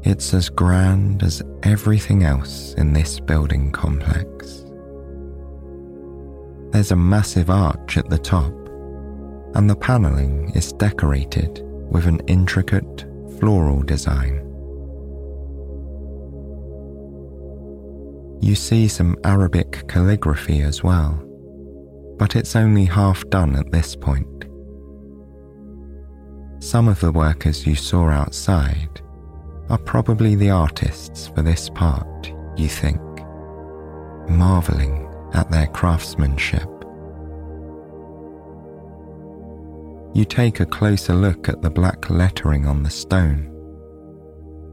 It's 0.02 0.32
as 0.32 0.48
grand 0.48 1.22
as 1.22 1.42
everything 1.62 2.22
else 2.22 2.74
in 2.74 2.92
this 2.92 3.20
building 3.20 3.72
complex. 3.72 4.64
There's 6.70 6.92
a 6.92 6.96
massive 6.96 7.50
arch 7.50 7.96
at 7.96 8.08
the 8.08 8.18
top, 8.18 8.52
and 9.54 9.68
the 9.68 9.76
panelling 9.76 10.50
is 10.54 10.72
decorated 10.74 11.62
with 11.90 12.06
an 12.06 12.20
intricate 12.26 13.06
floral 13.38 13.82
design. 13.82 14.44
You 18.40 18.54
see 18.54 18.86
some 18.86 19.16
Arabic 19.24 19.88
calligraphy 19.88 20.62
as 20.62 20.82
well, 20.82 21.22
but 22.18 22.36
it's 22.36 22.54
only 22.54 22.84
half 22.84 23.28
done 23.30 23.56
at 23.56 23.72
this 23.72 23.96
point. 23.96 24.37
Some 26.68 26.86
of 26.86 27.00
the 27.00 27.12
workers 27.12 27.66
you 27.66 27.74
saw 27.74 28.10
outside 28.10 29.00
are 29.70 29.78
probably 29.78 30.34
the 30.34 30.50
artists 30.50 31.28
for 31.28 31.40
this 31.40 31.70
part, 31.70 32.30
you 32.58 32.68
think, 32.68 33.00
marvelling 34.28 35.08
at 35.32 35.50
their 35.50 35.68
craftsmanship. 35.68 36.68
You 40.12 40.26
take 40.26 40.60
a 40.60 40.66
closer 40.66 41.14
look 41.14 41.48
at 41.48 41.62
the 41.62 41.70
black 41.70 42.10
lettering 42.10 42.66
on 42.66 42.82
the 42.82 42.90
stone 42.90 43.46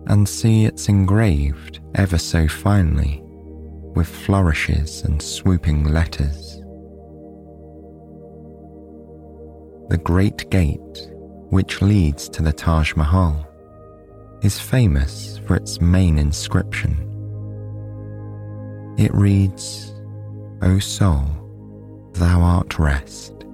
and 0.08 0.28
see 0.28 0.66
it's 0.66 0.90
engraved 0.90 1.80
ever 1.96 2.18
so 2.18 2.46
finely 2.46 3.22
with 3.24 4.10
flourishes 4.10 5.04
and 5.04 5.22
swooping 5.22 5.86
letters. 5.86 6.58
The 9.88 10.02
Great 10.04 10.50
Gate, 10.50 11.15
which 11.56 11.82
leads 11.82 12.28
to 12.28 12.44
the 12.44 12.52
Taj 12.52 12.94
Mahal, 12.98 13.48
is 14.42 14.60
famous 14.60 15.40
for 15.48 15.56
its 15.56 15.80
main 15.80 16.18
inscription. 16.18 16.98
It 18.98 19.14
reads, 19.14 19.94
O 20.64 20.80
soul, 20.80 21.24
thou 22.12 22.42
art 22.42 22.78
rest. 22.78 23.46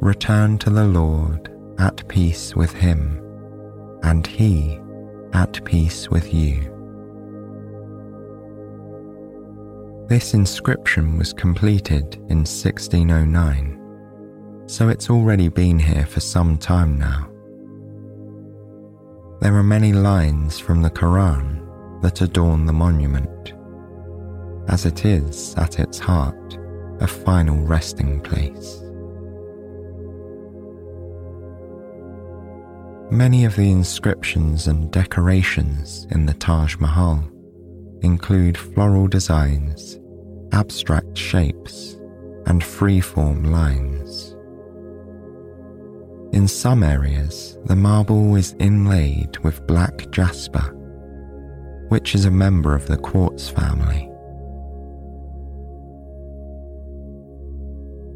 Return 0.00 0.56
to 0.58 0.70
the 0.70 0.84
Lord 0.84 1.50
at 1.80 2.06
peace 2.06 2.54
with 2.54 2.72
him, 2.72 3.20
and 4.04 4.24
he 4.24 4.78
at 5.32 5.64
peace 5.64 6.08
with 6.10 6.32
you. 6.32 6.62
This 10.08 10.32
inscription 10.32 11.18
was 11.18 11.32
completed 11.32 12.14
in 12.28 12.44
1609, 12.46 13.79
so 14.70 14.88
it's 14.88 15.10
already 15.10 15.48
been 15.48 15.78
here 15.78 16.06
for 16.06 16.20
some 16.20 16.56
time 16.56 16.96
now. 16.96 17.28
There 19.40 19.54
are 19.56 19.64
many 19.64 19.92
lines 19.92 20.58
from 20.60 20.80
the 20.80 20.90
Quran 20.90 22.00
that 22.02 22.20
adorn 22.20 22.66
the 22.66 22.72
monument, 22.72 23.54
as 24.68 24.86
it 24.86 25.04
is 25.04 25.54
at 25.56 25.80
its 25.80 25.98
heart 25.98 26.58
a 27.00 27.06
final 27.06 27.66
resting 27.66 28.20
place. 28.20 28.80
Many 33.10 33.44
of 33.44 33.56
the 33.56 33.72
inscriptions 33.72 34.68
and 34.68 34.92
decorations 34.92 36.06
in 36.10 36.26
the 36.26 36.34
Taj 36.34 36.76
Mahal 36.76 37.24
include 38.02 38.56
floral 38.56 39.08
designs 39.08 39.98
abstract 40.52 41.16
shapes, 41.16 41.96
and 42.46 42.62
free-form 42.62 43.44
lines. 43.44 44.36
In 46.32 46.46
some 46.46 46.84
areas, 46.84 47.58
the 47.64 47.74
marble 47.74 48.36
is 48.36 48.54
inlaid 48.60 49.36
with 49.38 49.66
black 49.66 50.08
jasper, 50.10 50.74
which 51.88 52.14
is 52.14 52.24
a 52.24 52.30
member 52.30 52.74
of 52.74 52.86
the 52.86 52.96
quartz 52.96 53.48
family. 53.48 54.06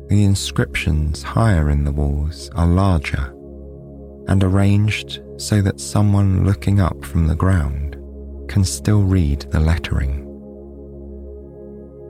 The 0.09 0.23
inscriptions 0.23 1.23
higher 1.25 1.71
in 1.71 1.83
the 1.83 1.91
walls 1.91 2.51
are 2.55 2.69
larger 2.69 3.35
and 4.29 4.45
arranged 4.45 5.21
so 5.37 5.61
that 5.63 5.81
someone 5.81 6.45
looking 6.45 6.81
up 6.81 7.05
from 7.05 7.27
the 7.27 7.35
ground 7.35 7.97
can 8.49 8.65
still 8.65 9.03
read 9.03 9.41
the 9.51 9.59
lettering. 9.59 10.21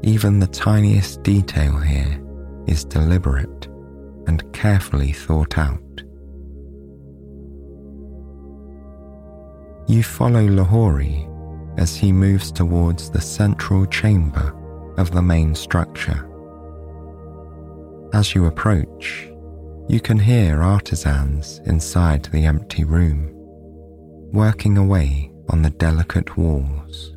Even 0.02 0.38
the 0.38 0.48
tiniest 0.48 1.22
detail 1.22 1.78
here 1.78 2.22
is 2.66 2.84
deliberate 2.84 3.68
and 4.26 4.52
carefully 4.52 5.12
thought 5.12 5.56
out. 5.56 5.83
You 9.86 10.02
follow 10.02 10.46
Lahori 10.46 11.28
as 11.78 11.94
he 11.94 12.10
moves 12.10 12.50
towards 12.50 13.10
the 13.10 13.20
central 13.20 13.84
chamber 13.86 14.54
of 14.96 15.10
the 15.10 15.20
main 15.20 15.54
structure. 15.54 16.28
As 18.14 18.34
you 18.34 18.46
approach, 18.46 19.28
you 19.88 20.00
can 20.00 20.18
hear 20.18 20.62
artisans 20.62 21.60
inside 21.66 22.24
the 22.26 22.46
empty 22.46 22.84
room, 22.84 23.30
working 24.32 24.78
away 24.78 25.30
on 25.50 25.60
the 25.60 25.70
delicate 25.70 26.36
walls. 26.38 27.14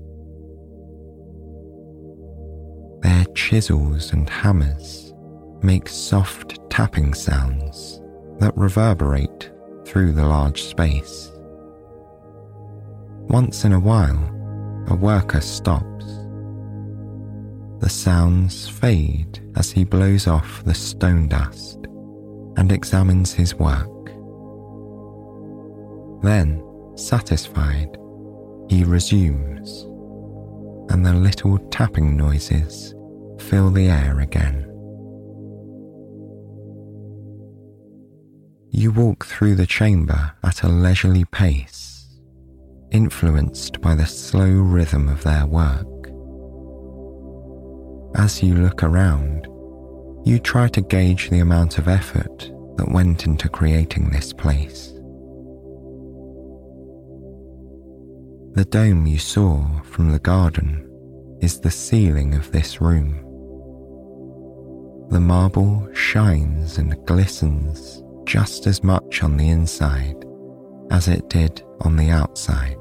Their 3.02 3.26
chisels 3.36 4.12
and 4.12 4.30
hammers 4.30 5.14
make 5.62 5.88
soft 5.88 6.60
tapping 6.70 7.14
sounds 7.14 8.02
that 8.40 8.58
reverberate 8.58 9.52
through 9.86 10.12
the 10.12 10.26
large 10.26 10.64
space. 10.64 11.32
Once 13.30 13.66
in 13.66 13.74
a 13.74 13.80
while, 13.80 14.24
a 14.88 14.96
worker 14.96 15.42
stops. 15.42 16.06
The 17.80 17.90
sounds 17.90 18.68
fade 18.68 19.40
as 19.56 19.70
he 19.70 19.84
blows 19.84 20.28
off 20.28 20.64
the 20.64 20.74
stone 20.74 21.28
dust 21.28 21.80
and 22.58 22.72
examines 22.72 23.34
his 23.34 23.54
work. 23.56 24.06
Then, 26.24 26.64
satisfied, 26.96 27.98
he 28.70 28.84
resumes, 28.84 29.84
and 30.92 31.06
the 31.06 31.14
little 31.14 31.58
tapping 31.70 32.16
noises 32.16 32.96
fill 33.40 33.70
the 33.72 33.88
air 33.88 34.20
again. 34.22 34.64
You 38.72 38.92
walk 38.92 39.26
through 39.26 39.56
the 39.56 39.66
chamber 39.66 40.34
at 40.44 40.64
a 40.64 40.68
leisurely 40.68 41.26
pace, 41.26 41.97
influenced 42.92 43.82
by 43.82 43.96
the 43.96 44.06
slow 44.06 44.50
rhythm 44.50 45.10
of 45.10 45.24
their 45.24 45.46
work. 45.46 45.88
As 48.16 48.42
you 48.42 48.56
look 48.56 48.84
around, 48.84 49.48
you 50.26 50.40
try 50.40 50.68
to 50.70 50.82
gauge 50.82 51.30
the 51.30 51.40
amount 51.40 51.78
of 51.78 51.88
effort 51.88 52.52
that 52.78 52.92
went 52.92 53.26
into 53.26 53.50
creating 53.50 54.10
this 54.10 54.34
place. 54.34 54.94
The 58.54 58.66
dome 58.66 59.06
you 59.06 59.20
saw 59.20 59.82
from 59.84 60.12
the 60.12 60.20
garden 60.20 60.84
is 61.42 61.60
the 61.60 61.72
ceiling 61.72 62.34
of 62.34 62.52
this 62.52 62.82
room. 62.82 63.24
The 65.10 65.20
marble 65.20 65.88
shines 65.94 66.78
and 66.78 66.98
glistens 67.06 68.04
just 68.26 68.68
as 68.68 68.84
much 68.84 69.24
on 69.24 69.38
the 69.38 69.50
inside 69.50 70.27
as 70.92 71.08
it 71.08 71.30
did 71.30 71.64
on 71.82 71.96
the 71.96 72.10
outside. 72.10 72.78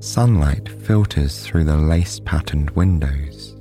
Sunlight 0.00 0.68
filters 0.68 1.40
through 1.40 1.64
the 1.64 1.76
lace 1.76 2.20
patterned 2.20 2.70
windows, 2.70 3.56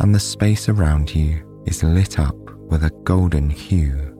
and 0.00 0.14
the 0.14 0.20
space 0.20 0.68
around 0.68 1.14
you 1.14 1.62
is 1.66 1.82
lit 1.82 2.18
up 2.18 2.36
with 2.70 2.84
a 2.84 2.90
golden 3.04 3.50
hue. 3.50 4.10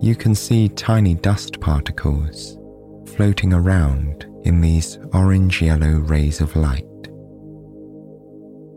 You 0.00 0.14
can 0.14 0.34
see 0.34 0.68
tiny 0.68 1.14
dust 1.14 1.60
particles 1.60 2.58
floating 3.16 3.52
around 3.52 4.26
in 4.44 4.60
these 4.60 4.98
orange 5.12 5.62
yellow 5.62 5.98
rays 5.98 6.40
of 6.40 6.56
light. 6.56 6.84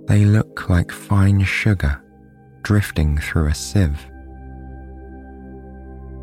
They 0.07 0.23
look 0.23 0.69
like 0.69 0.91
fine 0.91 1.43
sugar 1.43 2.01
drifting 2.63 3.17
through 3.17 3.47
a 3.47 3.55
sieve. 3.55 4.05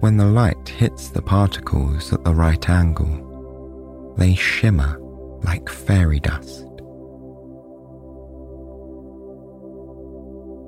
When 0.04 0.18
the 0.18 0.26
light 0.26 0.68
hits 0.68 1.08
the 1.08 1.22
particles 1.22 2.12
at 2.12 2.24
the 2.24 2.34
right 2.34 2.68
angle, 2.68 4.12
they 4.18 4.34
shimmer 4.34 4.98
like 5.44 5.66
fairy 5.70 6.20
dust. 6.20 6.66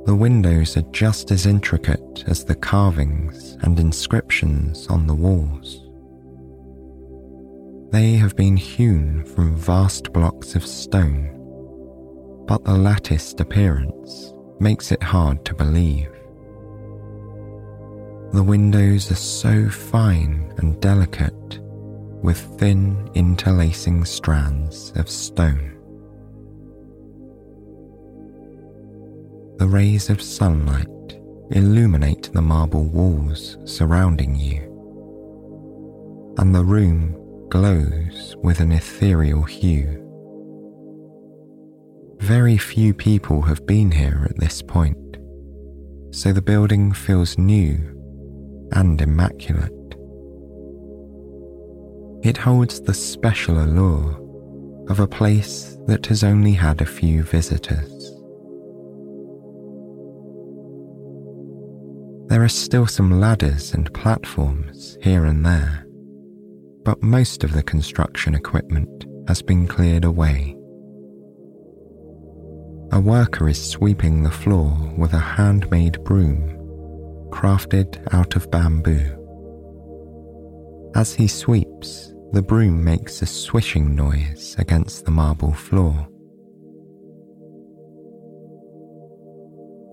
The 0.07 0.16
windows 0.16 0.79
are 0.79 0.90
just 0.90 1.31
as 1.33 1.44
intricate 1.44 2.25
as 2.27 2.46
the 2.46 2.55
carvings 2.55 3.59
and 3.61 3.79
inscriptions 3.79 4.87
on 4.87 5.07
the 5.07 5.14
walls. 5.14 5.85
They 7.92 8.14
have 8.14 8.37
been 8.37 8.57
hewn 8.57 9.22
from 9.22 9.55
vast 9.55 10.14
blocks 10.14 10.55
of 10.55 10.66
stone, 10.66 12.44
but 12.49 12.64
the 12.64 12.72
latticed 12.72 13.38
appearance 13.40 14.33
makes 14.61 14.92
it 14.92 15.03
hard 15.03 15.44
to 15.44 15.55
believe. 15.55 16.16
The 18.33 18.43
windows 18.43 19.11
are 19.11 19.15
so 19.15 19.69
fine 19.69 20.53
and 20.59 20.81
delicate 20.81 21.61
with 22.23 22.39
thin 22.59 23.09
interlacing 23.15 24.05
strands 24.05 24.93
of 24.97 25.09
stone. 25.09 25.73
The 29.59 29.67
rays 29.67 30.11
of 30.11 30.21
sunlight 30.21 30.89
illuminate 31.51 32.33
the 32.33 32.43
marble 32.43 32.85
walls 32.85 33.57
surrounding 33.65 34.35
you, 34.35 34.61
and 36.39 36.55
the 36.55 36.65
room 36.65 37.17
glows 37.49 38.37
with 38.43 38.61
an 38.61 38.73
ethereal 38.73 39.45
hue. 39.45 40.03
Very 42.19 42.59
few 42.59 42.93
people 42.93 43.43
have 43.43 43.65
been 43.67 43.93
here 43.93 44.27
at 44.29 44.39
this 44.39 44.61
point, 44.61 45.17
so 46.11 46.33
the 46.33 46.43
building 46.43 46.93
feels 46.93 47.39
new 47.39 47.96
and 48.73 49.01
immaculate. 49.01 49.73
It 52.23 52.37
holds 52.37 52.81
the 52.81 52.95
special 52.95 53.63
allure 53.63 54.21
of 54.89 55.01
a 55.01 55.07
place 55.07 55.77
that 55.87 56.07
has 56.07 56.25
only 56.25 56.53
had 56.53 56.81
a 56.81 56.87
few 56.87 57.23
visitors. 57.23 58.13
There 62.29 62.43
are 62.43 62.49
still 62.49 62.87
some 62.87 63.21
ladders 63.21 63.75
and 63.75 63.93
platforms 63.95 64.99
here 65.01 65.25
and 65.25 65.47
there, 65.47 65.87
but 66.85 67.03
most 67.03 67.45
of 67.45 67.53
the 67.53 67.63
construction 67.63 68.35
equipment 68.35 69.07
has 69.29 69.43
been 69.43 69.67
cleared 69.69 70.05
away. 70.05 70.57
A 72.93 73.01
worker 73.01 73.49
is 73.49 73.71
sweeping 73.71 74.23
the 74.23 74.31
floor 74.31 74.77
with 74.97 75.13
a 75.13 75.19
handmade 75.19 76.03
broom 76.05 76.56
crafted 77.31 78.03
out 78.12 78.37
of 78.37 78.51
bamboo. 78.51 79.12
As 80.95 81.15
he 81.15 81.29
sweeps, 81.29 82.12
the 82.33 82.43
broom 82.43 82.83
makes 82.83 83.23
a 83.23 83.27
swishing 83.27 83.95
noise 83.95 84.57
against 84.59 85.05
the 85.05 85.11
marble 85.11 85.53
floor. 85.53 86.09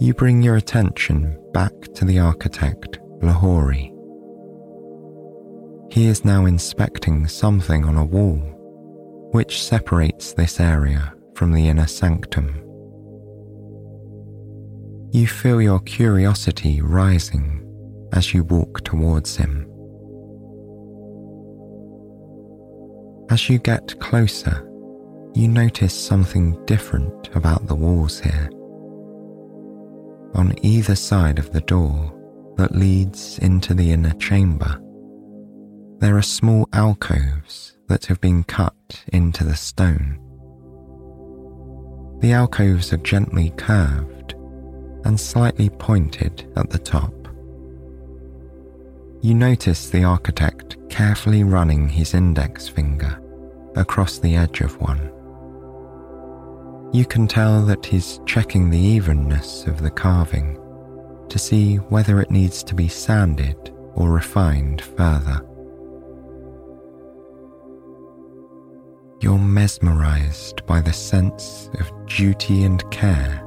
you 0.04 0.14
bring 0.14 0.42
your 0.42 0.58
attention 0.58 1.40
back 1.54 1.72
to 1.94 2.04
the 2.04 2.20
architect, 2.20 3.00
Lahori. 3.22 3.90
He 5.94 6.08
is 6.08 6.26
now 6.26 6.46
inspecting 6.46 7.26
something 7.30 7.86
on 7.86 7.96
a 7.96 8.04
wall, 8.04 8.40
which 9.32 9.64
separates 9.64 10.34
this 10.34 10.60
area 10.60 11.14
from 11.36 11.54
the 11.54 11.70
inner 11.70 11.88
sanctum. 11.88 12.63
You 15.14 15.28
feel 15.28 15.62
your 15.62 15.80
curiosity 15.82 16.82
rising 16.82 17.62
as 18.14 18.34
you 18.34 18.44
walk 18.46 18.84
towards 18.84 19.36
him. 19.36 19.70
As 23.30 23.48
you 23.48 23.60
get 23.60 24.00
closer, 24.00 24.68
you 25.36 25.48
notice 25.48 25.94
something 25.94 26.58
different 26.66 27.30
about 27.36 27.68
the 27.68 27.76
walls 27.76 28.20
here 28.22 28.50
on 30.34 30.56
either 30.66 30.96
side 30.96 31.38
of 31.38 31.52
the 31.52 31.62
door 31.62 32.12
that 32.58 32.76
leads 32.76 33.38
into 33.38 33.76
the 33.76 33.92
inner 33.92 34.16
chamber. 34.16 34.82
There 36.00 36.18
are 36.18 36.24
small 36.24 36.68
alcoves 36.74 37.78
that 37.88 38.08
have 38.08 38.20
been 38.20 38.44
cut 38.46 39.04
into 39.10 39.44
the 39.44 39.56
stone. 39.56 40.18
The 42.20 42.32
alcoves 42.32 42.92
are 42.94 42.98
gently 42.98 43.52
curved 43.58 44.13
and 45.06 45.20
slightly 45.20 45.70
pointed 45.70 46.52
at 46.56 46.70
the 46.70 46.80
top. 46.80 47.14
You 49.22 49.34
notice 49.34 49.90
the 49.90 50.04
architect 50.04 50.78
carefully 50.90 51.44
running 51.44 51.88
his 51.88 52.14
index 52.14 52.68
finger 52.68 53.20
across 53.76 54.20
the 54.20 54.36
edge 54.36 54.62
of 54.62 54.80
one. 54.82 55.12
You 56.94 57.06
can 57.06 57.28
tell 57.28 57.66
that 57.66 57.86
he's 57.86 58.20
checking 58.26 58.70
the 58.70 58.78
evenness 58.78 59.66
of 59.66 59.82
the 59.82 59.90
carving 59.90 60.60
to 61.30 61.40
see 61.40 61.78
whether 61.78 62.22
it 62.22 62.30
needs 62.30 62.64
to 62.64 62.76
be 62.76 62.88
sanded 62.88 63.74
or 63.96 64.12
refined 64.12 64.82
further. 64.82 65.44
You're 69.22 69.40
mesmerized 69.40 70.66
by 70.66 70.82
the 70.82 70.94
sense 70.94 71.70
of 71.80 71.92
duty 72.08 72.66
and 72.66 72.84
care 72.92 73.43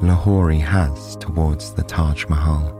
Lahori 0.00 0.60
has 0.60 1.16
towards 1.16 1.74
the 1.74 1.82
Taj 1.82 2.26
Mahal. 2.26 2.74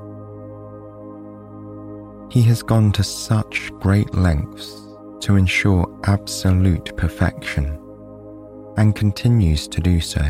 He 2.30 2.42
has 2.42 2.62
gone 2.62 2.92
to 2.92 3.02
such 3.02 3.72
great 3.80 4.14
lengths 4.14 4.80
to 5.22 5.34
ensure 5.34 5.88
absolute 6.04 6.96
perfection 6.96 7.76
and 8.76 8.94
continues 8.94 9.66
to 9.66 9.80
do 9.80 10.00
so 10.00 10.22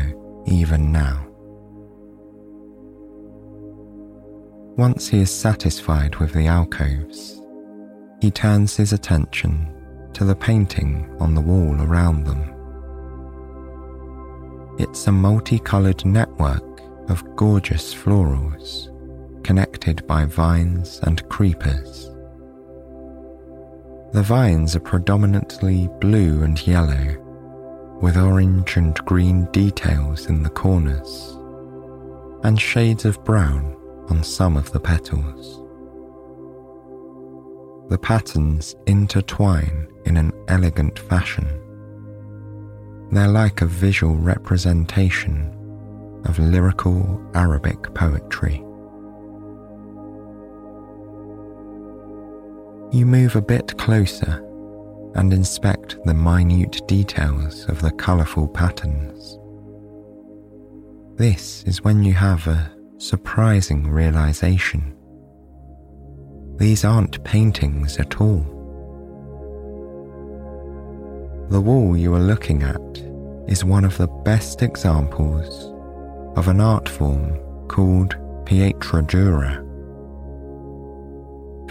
even 0.47 0.91
now. 0.91 1.27
Once 4.75 5.09
he 5.09 5.19
is 5.19 5.29
satisfied 5.29 6.15
with 6.15 6.33
the 6.33 6.47
alcoves, 6.47 7.39
he 8.19 8.31
turns 8.31 8.75
his 8.75 8.93
attention 8.93 9.71
to 10.13 10.25
the 10.25 10.35
painting 10.35 11.15
on 11.19 11.35
the 11.35 11.41
wall 11.41 11.79
around 11.81 12.25
them. 12.25 12.55
It's 14.79 15.05
a 15.07 15.11
multicoloured 15.11 16.05
network 16.05 16.68
of 17.09 17.35
gorgeous 17.35 17.93
florals 17.93 18.89
connected 19.43 20.05
by 20.05 20.25
vines 20.25 20.99
and 21.03 21.27
creepers. 21.29 22.11
The 24.13 24.23
vines 24.23 24.75
are 24.75 24.79
predominantly 24.79 25.89
blue 25.99 26.43
and 26.43 26.65
yellow 26.67 27.17
with 28.01 28.17
orange 28.17 28.77
and 28.77 28.95
green 29.05 29.45
details 29.51 30.27
in 30.27 30.43
the 30.43 30.49
corners, 30.49 31.37
and 32.43 32.59
shades 32.59 33.05
of 33.05 33.23
brown 33.25 33.75
on 34.09 34.23
some 34.23 34.55
of 34.55 34.71
the 34.71 34.79
petals. 34.79 35.61
The 37.89 37.97
patterns 37.97 38.75
intertwine 38.85 39.87
in 40.05 40.15
an 40.15 40.31
elegant 40.47 40.97
fashion. 40.97 41.47
They're 43.11 43.27
like 43.27 43.61
a 43.61 43.65
visual 43.65 44.15
representation 44.15 45.58
of 46.25 46.39
lyrical 46.39 47.21
Arabic 47.33 47.93
poetry. 47.93 48.63
You 52.91 53.05
move 53.05 53.35
a 53.35 53.41
bit 53.41 53.77
closer 53.77 54.45
and 55.15 55.31
inspect 55.31 55.97
the 56.05 56.13
minute 56.13 56.81
details 56.87 57.65
of 57.69 57.81
the 57.81 57.91
colourful 57.91 58.47
patterns. 58.47 59.37
This 61.17 61.63
is 61.63 61.83
when 61.83 62.03
you 62.03 62.13
have 62.13 62.47
a 62.47 62.71
surprising 62.97 63.87
realization. 63.87 64.95
These 66.57 66.83
aren't 66.83 67.23
paintings 67.23 67.97
at 67.97 68.19
all. 68.19 68.41
The 71.49 71.61
wall 71.61 71.97
you 71.97 72.13
are 72.13 72.19
looking 72.19 72.63
at 72.63 72.97
is 73.47 73.63
one 73.63 73.85
of 73.85 73.97
the 73.97 74.07
best 74.07 74.61
examples 74.61 75.73
of 76.35 76.47
an 76.47 76.61
art 76.61 76.87
form 76.87 77.37
called 77.67 78.15
pietra 78.45 79.05
dura. 79.05 79.63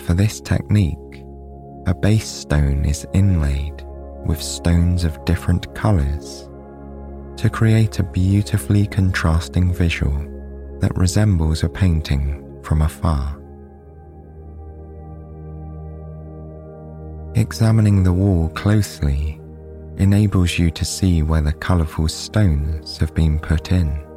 For 0.05 0.15
this 0.15 0.41
technique, 0.41 1.25
a 1.87 1.95
base 1.95 2.29
stone 2.29 2.85
is 2.85 3.07
inlaid 3.15 3.85
with 4.27 4.43
stones 4.43 5.05
of 5.05 5.25
different 5.25 5.75
colours 5.75 6.49
to 7.37 7.49
create 7.49 7.99
a 7.99 8.03
beautifully 8.03 8.87
contrasting 8.87 9.73
visual 9.73 10.19
that 10.81 10.97
resembles 10.97 11.63
a 11.63 11.69
painting 11.69 12.61
from 12.63 12.83
afar. 12.83 13.41
Examining 17.35 18.03
the 18.03 18.13
wall 18.13 18.49
closely 18.51 19.41
enables 19.99 20.59
you 20.59 20.71
to 20.71 20.85
see 20.85 21.23
where 21.23 21.43
the 21.43 21.53
colourful 21.53 22.09
stones 22.09 22.99
have 22.99 23.15
been 23.15 23.39
put 23.39 23.73
in. 23.73 24.08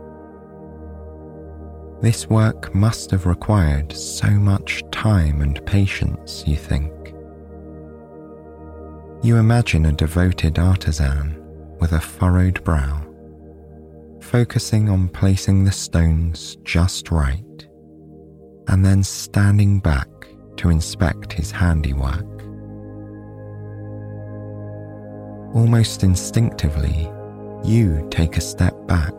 This 2.01 2.27
work 2.27 2.73
must 2.73 3.11
have 3.11 3.27
required 3.27 3.93
so 3.93 4.27
much 4.31 4.81
time 4.91 5.41
and 5.41 5.63
patience, 5.67 6.43
you 6.47 6.55
think. 6.55 6.91
You 9.21 9.37
imagine 9.37 9.85
a 9.85 9.91
devoted 9.91 10.57
artisan 10.57 11.37
with 11.79 11.91
a 11.91 12.01
furrowed 12.01 12.63
brow, 12.63 13.03
focusing 14.19 14.89
on 14.89 15.09
placing 15.09 15.63
the 15.63 15.71
stones 15.71 16.57
just 16.63 17.11
right, 17.11 17.67
and 18.67 18.83
then 18.83 19.03
standing 19.03 19.79
back 19.79 20.07
to 20.57 20.69
inspect 20.69 21.31
his 21.31 21.51
handiwork. 21.51 22.25
Almost 25.53 26.03
instinctively, 26.03 27.11
you 27.63 28.07
take 28.09 28.37
a 28.37 28.41
step 28.41 28.73
back, 28.87 29.13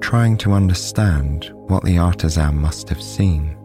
trying 0.00 0.36
to 0.38 0.52
understand 0.52 1.50
what 1.68 1.84
the 1.84 1.98
artisan 1.98 2.56
must 2.56 2.88
have 2.88 3.02
seen. 3.02 3.56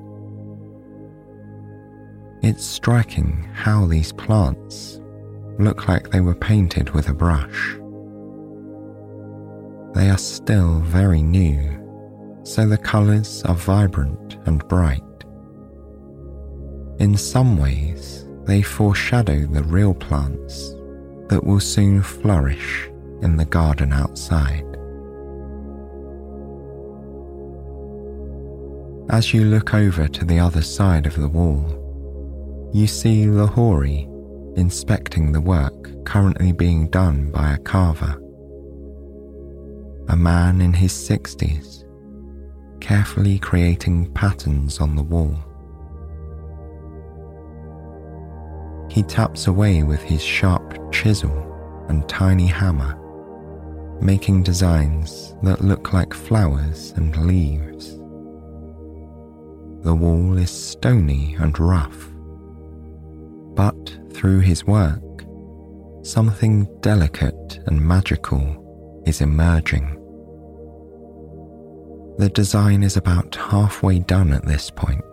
It's 2.41 2.65
striking 2.65 3.50
how 3.54 3.88
these 3.88 4.12
plants 4.12 5.00
look 5.58 5.88
like 5.88 6.12
they 6.12 6.21
were 6.21 6.36
painted 6.36 6.91
with 6.91 7.10
a 7.10 7.13
brush. 7.13 7.76
They 9.95 10.10
are 10.10 10.17
still 10.17 10.80
very 10.82 11.21
new, 11.21 12.39
so 12.43 12.67
the 12.67 12.78
colours 12.78 13.41
are 13.43 13.56
vibrant 13.56 14.38
and 14.45 14.67
bright. 14.67 15.02
In 17.00 17.17
some 17.17 17.58
ways, 17.58 18.28
they 18.43 18.62
foreshadow 18.62 19.48
the 19.48 19.63
real 19.63 19.93
plants 19.93 20.76
that 21.30 21.43
will 21.43 21.60
soon 21.60 22.02
flourish 22.02 22.89
in 23.21 23.38
the 23.38 23.45
garden 23.45 23.91
outside. 23.93 24.64
As 29.10 29.36
you 29.36 29.46
look 29.46 29.76
over 29.76 30.08
to 30.08 30.26
the 30.26 30.39
other 30.39 30.63
side 30.63 31.06
of 31.06 31.15
the 31.15 31.28
wall, 31.28 32.72
you 32.74 32.88
see 32.88 33.26
Lahori 33.26 34.08
inspecting 34.58 35.32
the 35.32 35.41
work 35.41 36.04
currently 36.06 36.52
being 36.52 36.88
done 36.89 37.30
by 37.30 37.54
a 37.54 37.58
carver. 37.60 38.20
A 40.10 40.15
man 40.15 40.60
in 40.60 40.74
his 40.74 40.91
60s, 40.91 41.84
carefully 42.82 43.38
creating 43.38 44.12
patterns 44.13 44.80
on 44.80 44.96
the 44.96 45.04
wall. 45.04 45.38
He 48.89 49.04
taps 49.04 49.46
away 49.46 49.84
with 49.84 50.02
his 50.02 50.24
sharp 50.24 50.91
chisel 50.91 51.86
and 51.89 52.10
tiny 52.10 52.48
hammer, 52.48 52.98
making 54.02 54.41
designs 54.41 55.36
that 55.44 55.63
look 55.63 55.94
like 55.94 56.13
flowers 56.13 56.91
and 56.96 57.15
leaves. 57.28 58.00
The 59.86 59.93
wall 59.93 60.36
is 60.39 60.50
stony 60.50 61.36
and 61.38 61.58
rough, 61.60 62.10
but 63.54 63.95
through 64.13 64.39
his 64.39 64.65
work, 64.65 65.04
something 66.02 66.67
delicate 66.82 67.60
and 67.67 67.80
magical 67.80 69.04
is 69.06 69.21
emerging. 69.21 69.91
The 72.17 72.30
design 72.30 72.82
is 72.82 72.98
about 72.98 73.36
halfway 73.36 74.00
done 74.00 74.34
at 74.34 74.48
this 74.48 74.71
point 74.71 75.06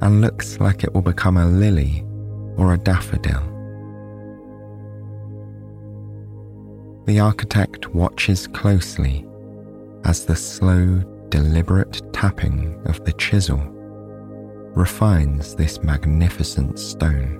and 0.00 0.20
looks 0.20 0.58
like 0.58 0.82
it 0.82 0.92
will 0.92 1.00
become 1.00 1.36
a 1.36 1.46
lily 1.46 2.04
or 2.56 2.74
a 2.74 2.78
daffodil. 2.78 3.44
The 7.06 7.20
architect 7.20 7.94
watches 7.94 8.48
closely 8.48 9.24
as 10.04 10.26
the 10.26 10.34
slow, 10.34 11.04
deliberate 11.32 12.02
tapping 12.12 12.78
of 12.84 13.02
the 13.06 13.12
chisel 13.14 13.56
refines 14.76 15.54
this 15.54 15.82
magnificent 15.82 16.78
stone. 16.78 17.38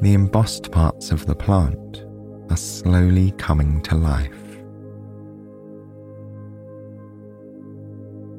The 0.00 0.12
embossed 0.12 0.72
parts 0.72 1.12
of 1.12 1.26
the 1.26 1.36
plant 1.36 2.04
are 2.50 2.56
slowly 2.56 3.30
coming 3.38 3.80
to 3.82 3.94
life. 3.94 4.32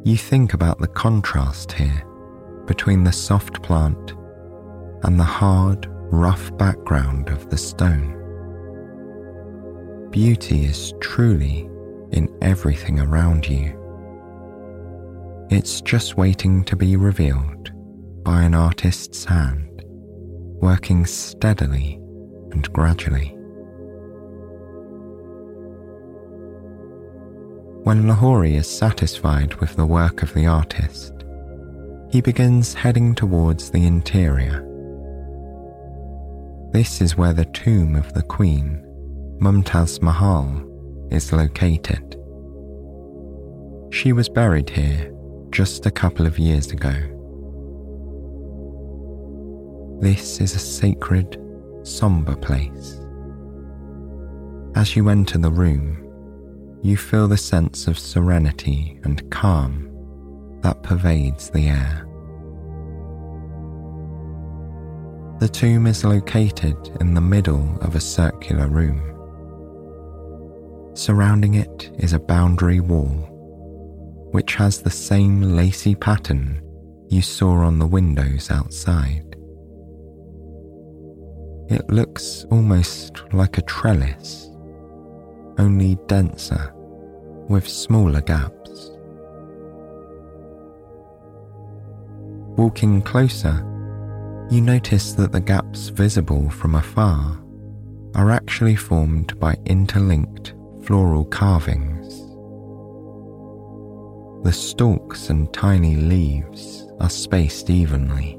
You 0.04 0.18
think 0.18 0.54
about 0.54 0.80
the 0.80 0.90
contrast 0.90 1.72
here 1.72 2.04
between 2.66 3.06
the 3.06 3.14
soft 3.14 3.64
plant 3.64 4.12
and 5.04 5.18
the 5.18 5.24
hard, 5.24 5.88
rough 6.12 6.56
background 6.58 7.30
of 7.30 7.50
the 7.50 7.58
stone. 7.58 8.14
Beauty 10.12 10.66
is 10.66 10.94
truly 11.00 11.70
in 12.12 12.36
everything 12.42 13.00
around 13.00 13.48
you. 13.48 13.74
It's 15.50 15.82
just 15.82 16.18
waiting 16.18 16.64
to 16.66 16.76
be 16.76 16.96
revealed 16.96 17.72
by 18.24 18.44
an 18.44 18.54
artist's 18.54 19.24
hand, 19.24 19.84
working 20.62 21.06
steadily 21.06 21.96
and 22.52 22.72
gradually. 22.74 23.34
When 27.84 28.04
Lahori 28.04 28.56
is 28.56 28.68
satisfied 28.68 29.54
with 29.56 29.78
the 29.78 29.86
work 29.86 30.22
of 30.22 30.34
the 30.34 30.46
artist, 30.48 31.14
he 32.10 32.20
begins 32.20 32.74
heading 32.74 33.16
towards 33.16 33.72
the 33.72 33.86
interior. 33.86 34.64
This 36.74 37.00
is 37.00 37.16
where 37.16 37.34
the 37.34 37.46
tomb 37.46 37.96
of 37.96 38.12
the 38.14 38.24
Queen, 38.24 38.84
Mumtaz 39.40 40.02
Mahal, 40.02 40.67
is 41.12 41.32
located. 41.32 42.16
She 43.92 44.14
was 44.14 44.30
buried 44.30 44.70
here 44.70 45.14
just 45.50 45.86
a 45.86 45.92
couple 45.92 46.26
of 46.26 46.38
years 46.38 46.72
ago. 46.72 46.94
This 50.00 50.40
is 50.42 50.54
a 50.56 50.60
sacred, 50.60 51.42
somber 51.84 52.36
place. 52.36 53.00
As 54.76 54.96
you 54.96 55.10
enter 55.10 55.40
the 55.40 55.50
room, 55.50 56.04
you 56.84 56.98
feel 56.98 57.28
the 57.28 57.38
sense 57.38 57.88
of 57.88 57.98
serenity 57.98 59.00
and 59.04 59.28
calm 59.32 59.90
that 60.62 60.84
pervades 60.84 61.50
the 61.50 61.68
air. 61.68 62.08
The 65.40 65.50
tomb 65.50 65.88
is 65.88 66.04
located 66.04 66.96
in 67.00 67.14
the 67.14 67.22
middle 67.22 67.78
of 67.82 67.96
a 67.96 68.00
circular 68.00 68.68
room. 68.68 69.17
Surrounding 70.98 71.54
it 71.54 71.92
is 72.00 72.14
a 72.14 72.20
boundary 72.20 72.80
wall, 72.80 73.06
which 74.32 74.56
has 74.56 74.82
the 74.82 74.90
same 74.90 75.44
lacy 75.44 75.94
pattern 75.94 76.60
you 77.08 77.22
saw 77.22 77.52
on 77.52 77.78
the 77.78 77.86
windows 77.86 78.50
outside. 78.50 79.36
It 81.70 81.88
looks 81.92 82.48
almost 82.50 83.22
like 83.32 83.60
a 83.60 83.62
trellis, 83.62 84.50
only 85.60 86.00
denser, 86.08 86.74
with 87.48 87.70
smaller 87.70 88.22
gaps. 88.22 88.90
Walking 92.58 93.04
closer, 93.04 93.64
you 94.50 94.62
notice 94.62 95.14
that 95.14 95.32
the 95.32 95.42
gaps 95.42 95.90
visible 95.90 96.50
from 96.50 96.74
afar 96.74 97.40
are 98.16 98.32
actually 98.32 98.76
formed 98.76 99.40
by 99.40 99.56
interlinked 99.68 100.56
floral 100.88 101.26
carvings. 101.26 102.08
The 104.46 104.54
stalks 104.54 105.30
and 105.30 105.52
tiny 105.54 105.98
leaves 105.98 106.88
are 107.02 107.10
spaced 107.10 107.70
evenly. 107.70 108.38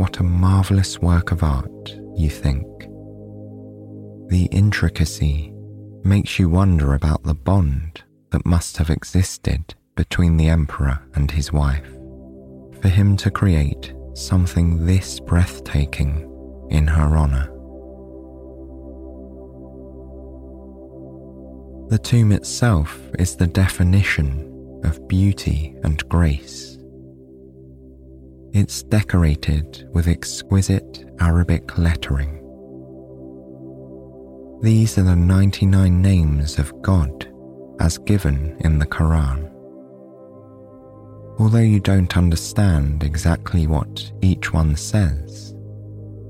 What 0.00 0.18
a 0.18 0.22
marvellous 0.22 0.98
work 0.98 1.30
of 1.30 1.42
art, 1.42 1.94
you 2.16 2.30
think. 2.30 2.66
The 4.30 4.48
intricacy 4.50 5.52
makes 6.04 6.38
you 6.38 6.48
wonder 6.48 6.94
about 6.94 7.22
the 7.24 7.34
bond 7.34 8.02
that 8.30 8.46
must 8.46 8.78
have 8.78 8.88
existed 8.88 9.74
between 9.94 10.38
the 10.38 10.48
emperor 10.48 11.00
and 11.16 11.30
his 11.30 11.52
wife 11.52 11.92
for 12.80 12.88
him 12.88 13.14
to 13.18 13.30
create 13.30 13.92
something 14.14 14.86
this 14.86 15.20
breathtaking 15.20 16.26
in 16.70 16.86
her 16.86 17.18
honour. 17.18 17.59
The 21.90 21.98
tomb 21.98 22.30
itself 22.30 23.00
is 23.18 23.34
the 23.34 23.48
definition 23.48 24.80
of 24.84 25.08
beauty 25.08 25.74
and 25.82 26.08
grace. 26.08 26.78
It's 28.52 28.84
decorated 28.84 29.88
with 29.92 30.06
exquisite 30.06 31.04
Arabic 31.18 31.76
lettering. 31.76 32.36
These 34.62 34.98
are 34.98 35.02
the 35.02 35.16
99 35.16 36.00
names 36.00 36.60
of 36.60 36.80
God 36.80 37.26
as 37.80 37.98
given 37.98 38.56
in 38.60 38.78
the 38.78 38.86
Quran. 38.86 39.50
Although 41.40 41.58
you 41.58 41.80
don't 41.80 42.16
understand 42.16 43.02
exactly 43.02 43.66
what 43.66 44.12
each 44.20 44.52
one 44.52 44.76
says, 44.76 45.56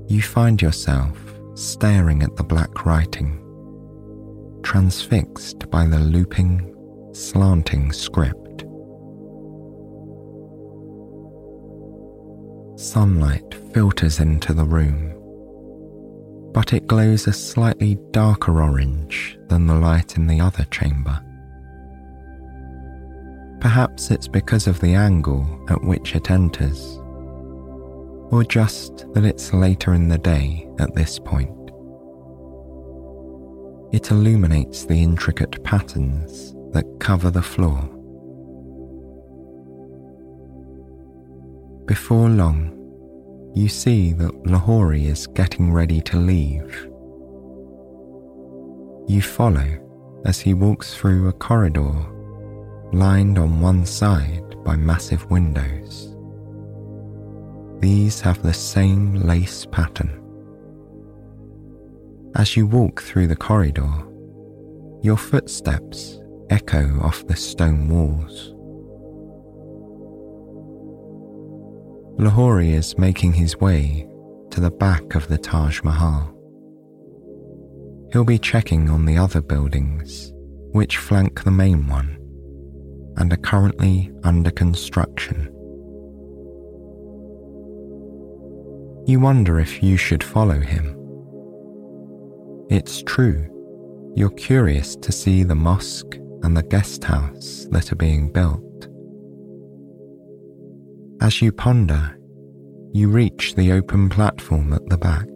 you 0.07 0.23
find 0.23 0.59
yourself 0.59 1.15
staring 1.53 2.23
at 2.23 2.35
the 2.35 2.43
black 2.43 2.83
writing, 2.87 3.40
transfixed 4.63 5.69
by 5.69 5.85
the 5.85 5.99
looping, 5.99 6.73
slanting 7.13 7.91
script. 7.91 8.65
Sunlight 12.79 13.53
filters 13.73 14.19
into 14.19 14.53
the 14.53 14.65
room, 14.65 15.13
but 16.53 16.73
it 16.73 16.87
glows 16.87 17.27
a 17.27 17.33
slightly 17.33 17.97
darker 18.11 18.61
orange 18.61 19.37
than 19.47 19.67
the 19.67 19.75
light 19.75 20.17
in 20.17 20.27
the 20.27 20.39
other 20.39 20.65
chamber. 20.65 21.21
Perhaps 23.59 24.09
it's 24.09 24.27
because 24.27 24.65
of 24.65 24.79
the 24.79 24.95
angle 24.95 25.45
at 25.69 25.83
which 25.83 26.15
it 26.15 26.31
enters, 26.31 26.97
or 28.31 28.43
just 28.43 29.05
that 29.13 29.25
it's 29.25 29.53
later 29.53 29.93
in 29.93 30.07
the 30.07 30.17
day 30.17 30.67
at 30.79 30.95
this 30.95 31.19
point. 31.19 31.60
It 33.91 34.09
illuminates 34.09 34.85
the 34.85 35.01
intricate 35.01 35.61
patterns 35.63 36.53
that 36.71 36.99
cover 36.99 37.29
the 37.29 37.41
floor. 37.41 37.81
Before 41.85 42.29
long, 42.29 42.77
you 43.53 43.67
see 43.67 44.13
that 44.13 44.43
Lahori 44.43 45.07
is 45.07 45.27
getting 45.27 45.73
ready 45.73 45.99
to 46.01 46.17
leave. 46.17 46.87
You 49.09 49.21
follow 49.21 49.67
as 50.25 50.39
he 50.39 50.53
walks 50.53 50.93
through 50.95 51.27
a 51.27 51.33
corridor 51.33 51.93
lined 52.93 53.37
on 53.37 53.59
one 53.59 53.85
side 53.85 54.55
by 54.63 54.77
massive 54.77 55.29
windows. 55.29 56.15
These 57.81 58.21
have 58.21 58.41
the 58.41 58.53
same 58.53 59.15
lace 59.15 59.65
pattern. 59.65 60.20
As 62.35 62.55
you 62.55 62.65
walk 62.65 63.01
through 63.01 63.27
the 63.27 63.35
corridor, 63.35 63.91
your 65.01 65.17
footsteps 65.17 66.17
echo 66.49 66.97
off 67.01 67.27
the 67.27 67.35
stone 67.35 67.89
walls. 67.89 68.53
Lahori 72.17 72.73
is 72.73 72.97
making 72.97 73.33
his 73.33 73.57
way 73.57 74.07
to 74.49 74.61
the 74.61 74.71
back 74.71 75.13
of 75.13 75.27
the 75.27 75.37
Taj 75.37 75.83
Mahal. 75.83 76.33
He'll 78.13 78.23
be 78.23 78.39
checking 78.39 78.89
on 78.89 79.05
the 79.05 79.17
other 79.17 79.41
buildings 79.41 80.31
which 80.71 80.97
flank 80.97 81.43
the 81.43 81.51
main 81.51 81.85
one 81.87 82.17
and 83.17 83.33
are 83.33 83.37
currently 83.37 84.09
under 84.23 84.51
construction. 84.51 85.47
You 89.05 89.19
wonder 89.19 89.59
if 89.59 89.83
you 89.83 89.97
should 89.97 90.23
follow 90.23 90.61
him 90.61 91.00
it's 92.71 93.03
true, 93.03 93.45
you're 94.15 94.29
curious 94.29 94.95
to 94.95 95.11
see 95.11 95.43
the 95.43 95.53
mosque 95.53 96.15
and 96.41 96.55
the 96.55 96.63
guest 96.63 97.03
house 97.03 97.67
that 97.71 97.91
are 97.91 97.97
being 97.97 98.31
built. 98.31 98.87
As 101.21 101.41
you 101.41 101.51
ponder, 101.51 102.17
you 102.93 103.09
reach 103.09 103.55
the 103.55 103.73
open 103.73 104.07
platform 104.07 104.71
at 104.71 104.87
the 104.87 104.97
back. 104.97 105.27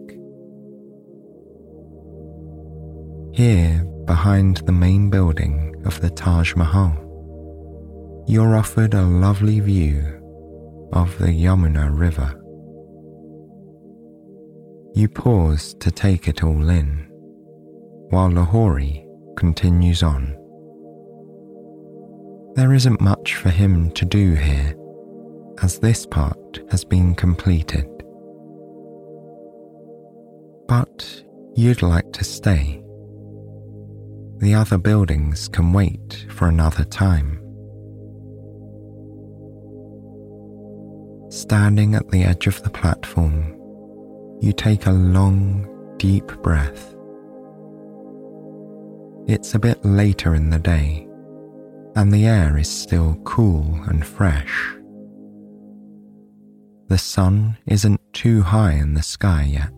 Here, 3.36 3.84
behind 4.06 4.62
the 4.64 4.72
main 4.72 5.10
building 5.10 5.74
of 5.84 6.00
the 6.00 6.08
Taj 6.08 6.54
Mahal, 6.56 7.02
you're 8.26 8.56
offered 8.56 8.94
a 8.94 9.02
lovely 9.02 9.60
view 9.60 10.00
of 10.94 11.18
the 11.18 11.26
Yamuna 11.26 11.90
River. 11.96 12.32
You 14.94 15.10
pause 15.10 15.74
to 15.80 15.90
take 15.90 16.28
it 16.28 16.42
all 16.42 16.70
in 16.70 17.05
while 18.10 18.30
Lahori 18.30 19.06
continues 19.36 20.02
on. 20.02 20.36
There 22.54 22.72
isn't 22.72 23.00
much 23.00 23.34
for 23.34 23.50
him 23.50 23.90
to 23.92 24.04
do 24.04 24.34
here, 24.34 24.74
as 25.62 25.78
this 25.78 26.06
part 26.06 26.60
has 26.70 26.84
been 26.84 27.14
completed. 27.14 27.86
But 30.66 31.22
you'd 31.54 31.82
like 31.82 32.12
to 32.12 32.24
stay. 32.24 32.82
The 34.38 34.54
other 34.54 34.78
buildings 34.78 35.48
can 35.48 35.72
wait 35.72 36.26
for 36.30 36.48
another 36.48 36.84
time. 36.84 37.42
Standing 41.30 41.94
at 41.94 42.08
the 42.08 42.24
edge 42.24 42.46
of 42.46 42.62
the 42.62 42.70
platform, 42.70 43.52
you 44.40 44.52
take 44.52 44.86
a 44.86 44.92
long, 44.92 45.94
deep 45.98 46.26
breath 46.42 46.95
it's 49.28 49.56
a 49.56 49.58
bit 49.58 49.84
later 49.84 50.36
in 50.36 50.50
the 50.50 50.58
day, 50.58 51.08
and 51.96 52.14
the 52.14 52.26
air 52.26 52.56
is 52.56 52.68
still 52.68 53.16
cool 53.24 53.76
and 53.86 54.06
fresh. 54.06 54.72
The 56.86 56.98
sun 56.98 57.56
isn't 57.66 58.00
too 58.12 58.42
high 58.42 58.74
in 58.74 58.94
the 58.94 59.02
sky 59.02 59.42
yet, 59.42 59.72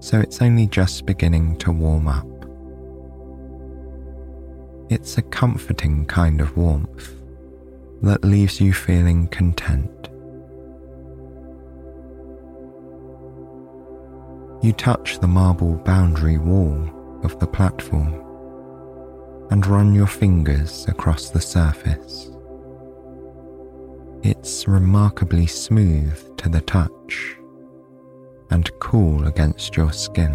so 0.00 0.18
it's 0.18 0.42
only 0.42 0.66
just 0.66 1.06
beginning 1.06 1.56
to 1.58 1.70
warm 1.70 2.08
up. 2.08 2.26
It's 4.90 5.18
a 5.18 5.22
comforting 5.22 6.04
kind 6.06 6.40
of 6.40 6.56
warmth 6.56 7.14
that 8.02 8.24
leaves 8.24 8.60
you 8.60 8.72
feeling 8.72 9.28
content. 9.28 10.08
You 14.62 14.72
touch 14.72 15.20
the 15.20 15.28
marble 15.28 15.76
boundary 15.76 16.38
wall 16.38 16.90
of 17.22 17.38
the 17.38 17.46
platform 17.46 18.24
and 19.50 19.66
run 19.66 19.94
your 19.94 20.06
fingers 20.06 20.86
across 20.88 21.30
the 21.30 21.40
surface. 21.40 22.30
It's 24.22 24.68
remarkably 24.68 25.46
smooth 25.46 26.36
to 26.38 26.48
the 26.48 26.60
touch 26.60 27.36
and 28.50 28.70
cool 28.80 29.26
against 29.26 29.76
your 29.76 29.92
skin. 29.92 30.32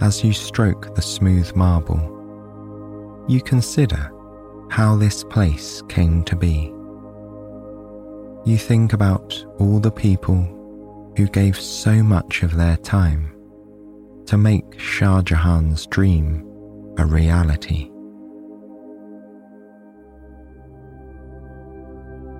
As 0.00 0.24
you 0.24 0.32
stroke 0.32 0.94
the 0.94 1.02
smooth 1.02 1.54
marble, 1.54 2.16
you 3.28 3.40
consider 3.42 4.10
how 4.70 4.96
this 4.96 5.22
place 5.22 5.82
came 5.88 6.24
to 6.24 6.36
be. 6.36 6.72
You 8.44 8.56
think 8.56 8.92
about 8.92 9.44
all 9.58 9.78
the 9.78 9.90
people 9.90 10.42
who 11.16 11.26
gave 11.26 11.60
so 11.60 12.02
much 12.02 12.42
of 12.42 12.56
their 12.56 12.78
time 12.78 13.39
to 14.30 14.38
make 14.38 14.78
Shah 14.78 15.22
Jahan's 15.22 15.86
dream 15.88 16.46
a 16.98 17.04
reality. 17.04 17.90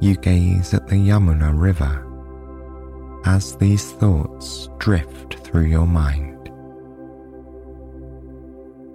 You 0.00 0.14
gaze 0.14 0.72
at 0.72 0.86
the 0.86 0.94
Yamuna 0.94 1.50
River 1.52 2.06
as 3.24 3.56
these 3.56 3.90
thoughts 3.90 4.68
drift 4.78 5.40
through 5.40 5.64
your 5.64 5.88
mind. 5.88 6.52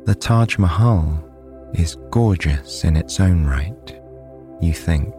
The 0.05 0.15
Taj 0.15 0.57
Mahal 0.57 1.21
is 1.73 1.97
gorgeous 2.11 2.85
in 2.85 2.95
its 2.95 3.19
own 3.19 3.45
right, 3.45 3.99
you 4.61 4.71
think. 4.71 5.13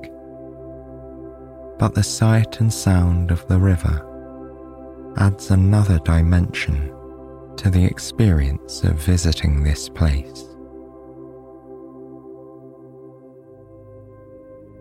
But 1.78 1.94
the 1.94 2.02
sight 2.02 2.58
and 2.58 2.72
sound 2.72 3.30
of 3.30 3.46
the 3.48 3.58
river 3.58 4.00
adds 5.18 5.50
another 5.50 5.98
dimension 5.98 6.95
to 7.56 7.70
the 7.70 7.84
experience 7.84 8.84
of 8.84 8.94
visiting 8.94 9.62
this 9.62 9.88
place. 9.88 10.42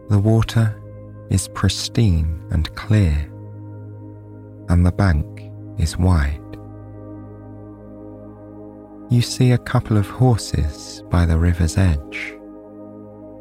The 0.09 0.19
water 0.19 0.81
is 1.29 1.47
pristine 1.47 2.43
and 2.51 2.73
clear, 2.75 3.31
and 4.69 4.85
the 4.85 4.91
bank 4.91 5.51
is 5.79 5.97
wide. 5.97 6.41
You 9.09 9.21
see 9.21 9.51
a 9.51 9.57
couple 9.57 9.97
of 9.97 10.07
horses 10.07 11.03
by 11.09 11.25
the 11.25 11.37
river's 11.37 11.77
edge, 11.77 12.35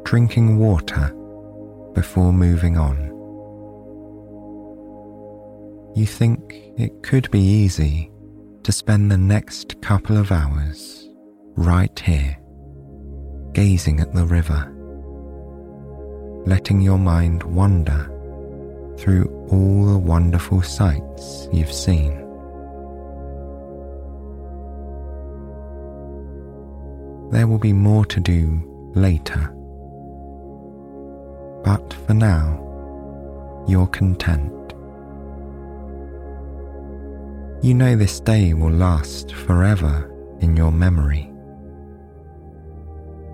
drinking 0.03 0.59
water 0.59 1.13
before 1.93 2.31
moving 2.31 2.77
on. 2.77 3.11
You 5.95 6.05
think 6.05 6.55
it 6.77 7.03
could 7.03 7.31
be 7.31 7.39
easy 7.39 8.11
to 8.65 8.71
spend 8.71 9.11
the 9.11 9.17
next 9.17 9.79
couple 9.83 10.17
of 10.17 10.31
hours 10.31 11.07
right 11.55 11.99
here, 11.99 12.35
gazing 13.53 13.99
at 13.99 14.11
the 14.11 14.25
river, 14.25 14.73
letting 16.47 16.81
your 16.81 16.97
mind 16.97 17.43
wander 17.43 18.11
through 18.97 19.27
all 19.51 19.85
the 19.85 19.99
wonderful 19.99 20.63
sights 20.63 21.47
you've 21.53 21.71
seen. 21.71 22.13
There 27.29 27.45
will 27.45 27.59
be 27.59 27.73
more 27.73 28.05
to 28.05 28.19
do 28.19 28.91
later, 28.95 29.53
but 31.63 31.93
for 32.07 32.15
now, 32.15 33.63
you're 33.67 33.85
content. 33.85 34.54
You 37.65 37.73
know 37.73 37.95
this 37.95 38.19
day 38.19 38.53
will 38.53 38.69
last 38.69 39.33
forever 39.33 40.07
in 40.39 40.55
your 40.55 40.71
memory. 40.71 41.31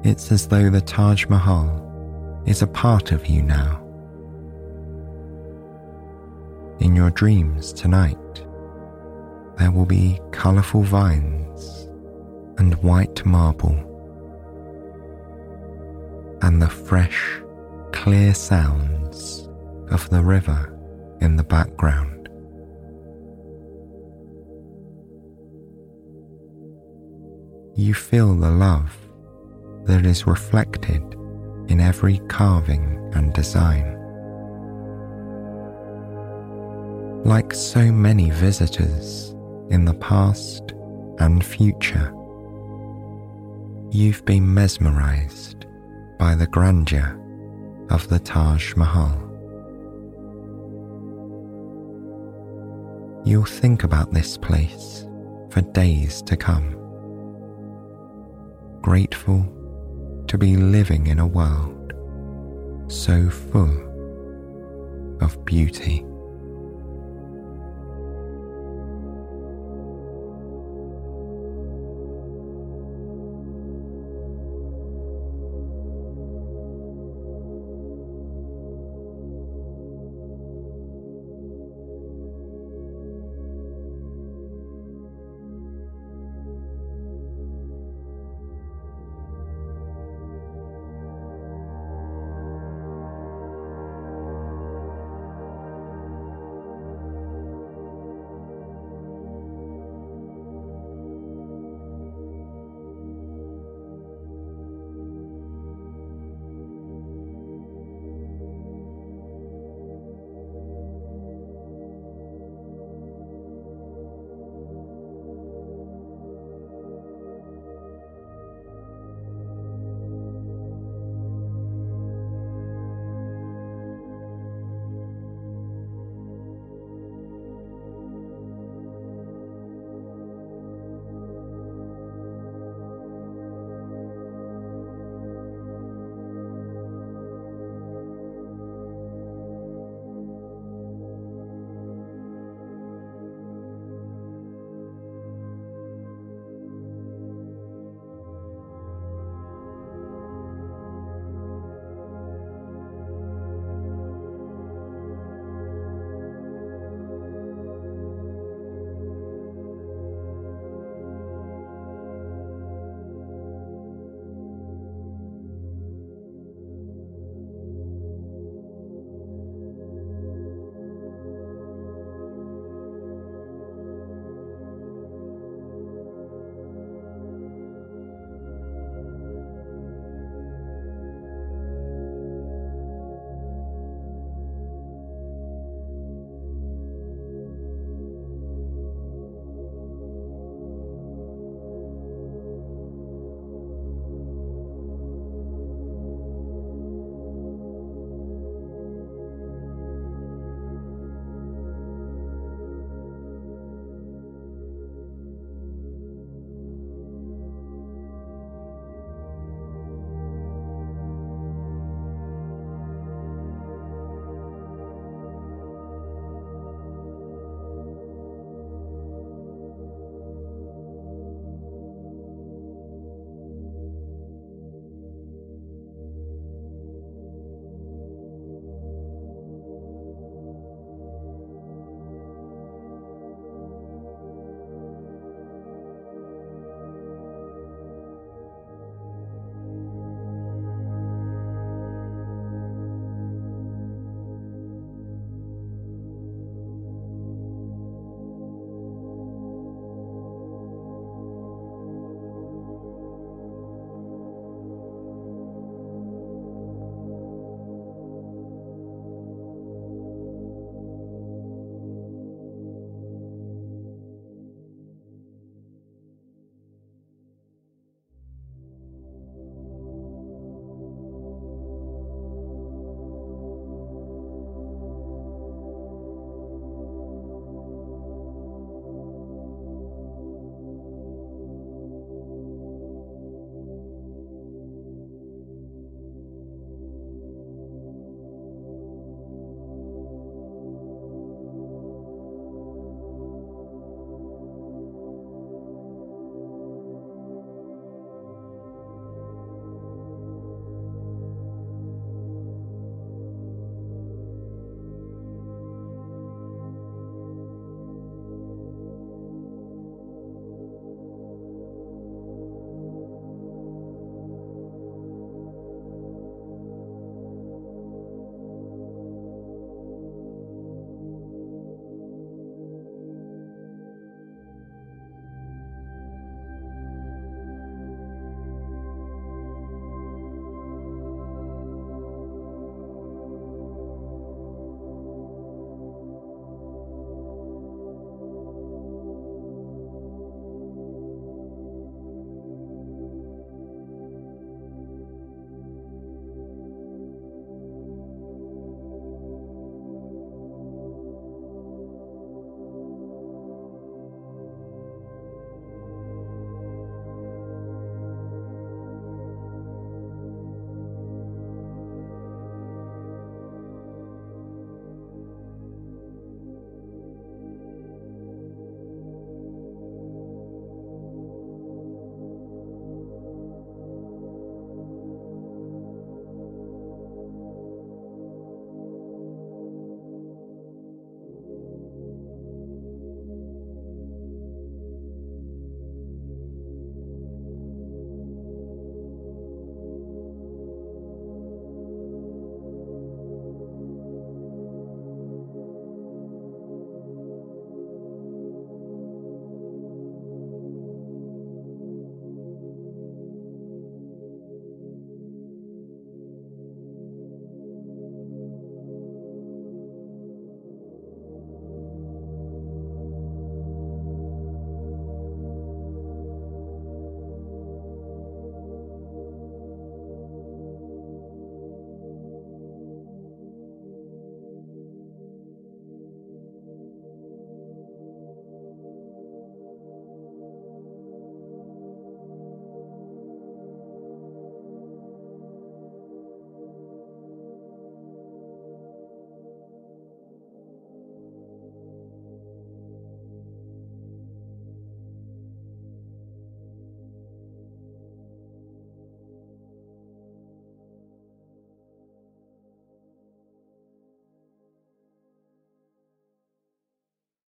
It's 0.06 0.32
as 0.32 0.48
though 0.48 0.70
the 0.70 0.80
Taj 0.80 1.26
Mahal 1.26 2.42
is 2.46 2.62
a 2.62 2.68
part 2.68 3.12
of 3.12 3.28
you 3.28 3.42
now. 3.42 3.86
In 6.80 6.96
your 6.96 7.10
dreams 7.10 7.74
tonight, 7.74 8.46
there 9.58 9.70
will 9.70 9.86
be 9.86 10.18
colourful 10.32 10.84
vines 10.84 11.90
and 12.58 12.76
white 12.76 13.26
marble, 13.26 13.76
and 16.42 16.62
the 16.62 16.70
fresh, 16.70 17.22
clear 17.92 18.34
sounds 18.34 19.50
of 19.90 20.10
the 20.10 20.22
river 20.22 20.74
in 21.20 21.36
the 21.36 21.44
background. 21.44 22.21
You 27.82 27.96
feel 27.96 28.36
the 28.36 28.52
love 28.52 28.96
that 29.86 30.06
is 30.06 30.28
reflected 30.28 31.02
in 31.68 31.80
every 31.80 32.20
carving 32.28 33.10
and 33.16 33.34
design. 33.34 33.98
Like 37.26 37.56
so 37.56 37.92
many 37.92 38.30
visitors 38.30 39.32
in 39.72 39.86
the 39.86 39.96
past 39.96 40.76
and 41.18 41.44
future, 41.44 42.14
you've 43.90 44.24
been 44.26 44.54
mesmerized 44.54 45.66
by 46.20 46.36
the 46.36 46.46
grandeur 46.46 47.20
of 47.90 48.08
the 48.10 48.20
Taj 48.20 48.76
Mahal. 48.76 49.18
You'll 53.26 53.46
think 53.46 53.84
about 53.84 54.14
this 54.14 54.38
place 54.38 55.08
for 55.50 55.62
days 55.62 56.22
to 56.22 56.38
come, 56.38 56.76
grateful 58.82 59.46
to 60.28 60.38
be 60.38 60.56
living 60.58 61.08
in 61.08 61.20
a 61.20 61.28
world 61.28 61.94
so 62.88 63.30
full 63.30 63.88
of 65.22 65.46
beauty. 65.46 66.06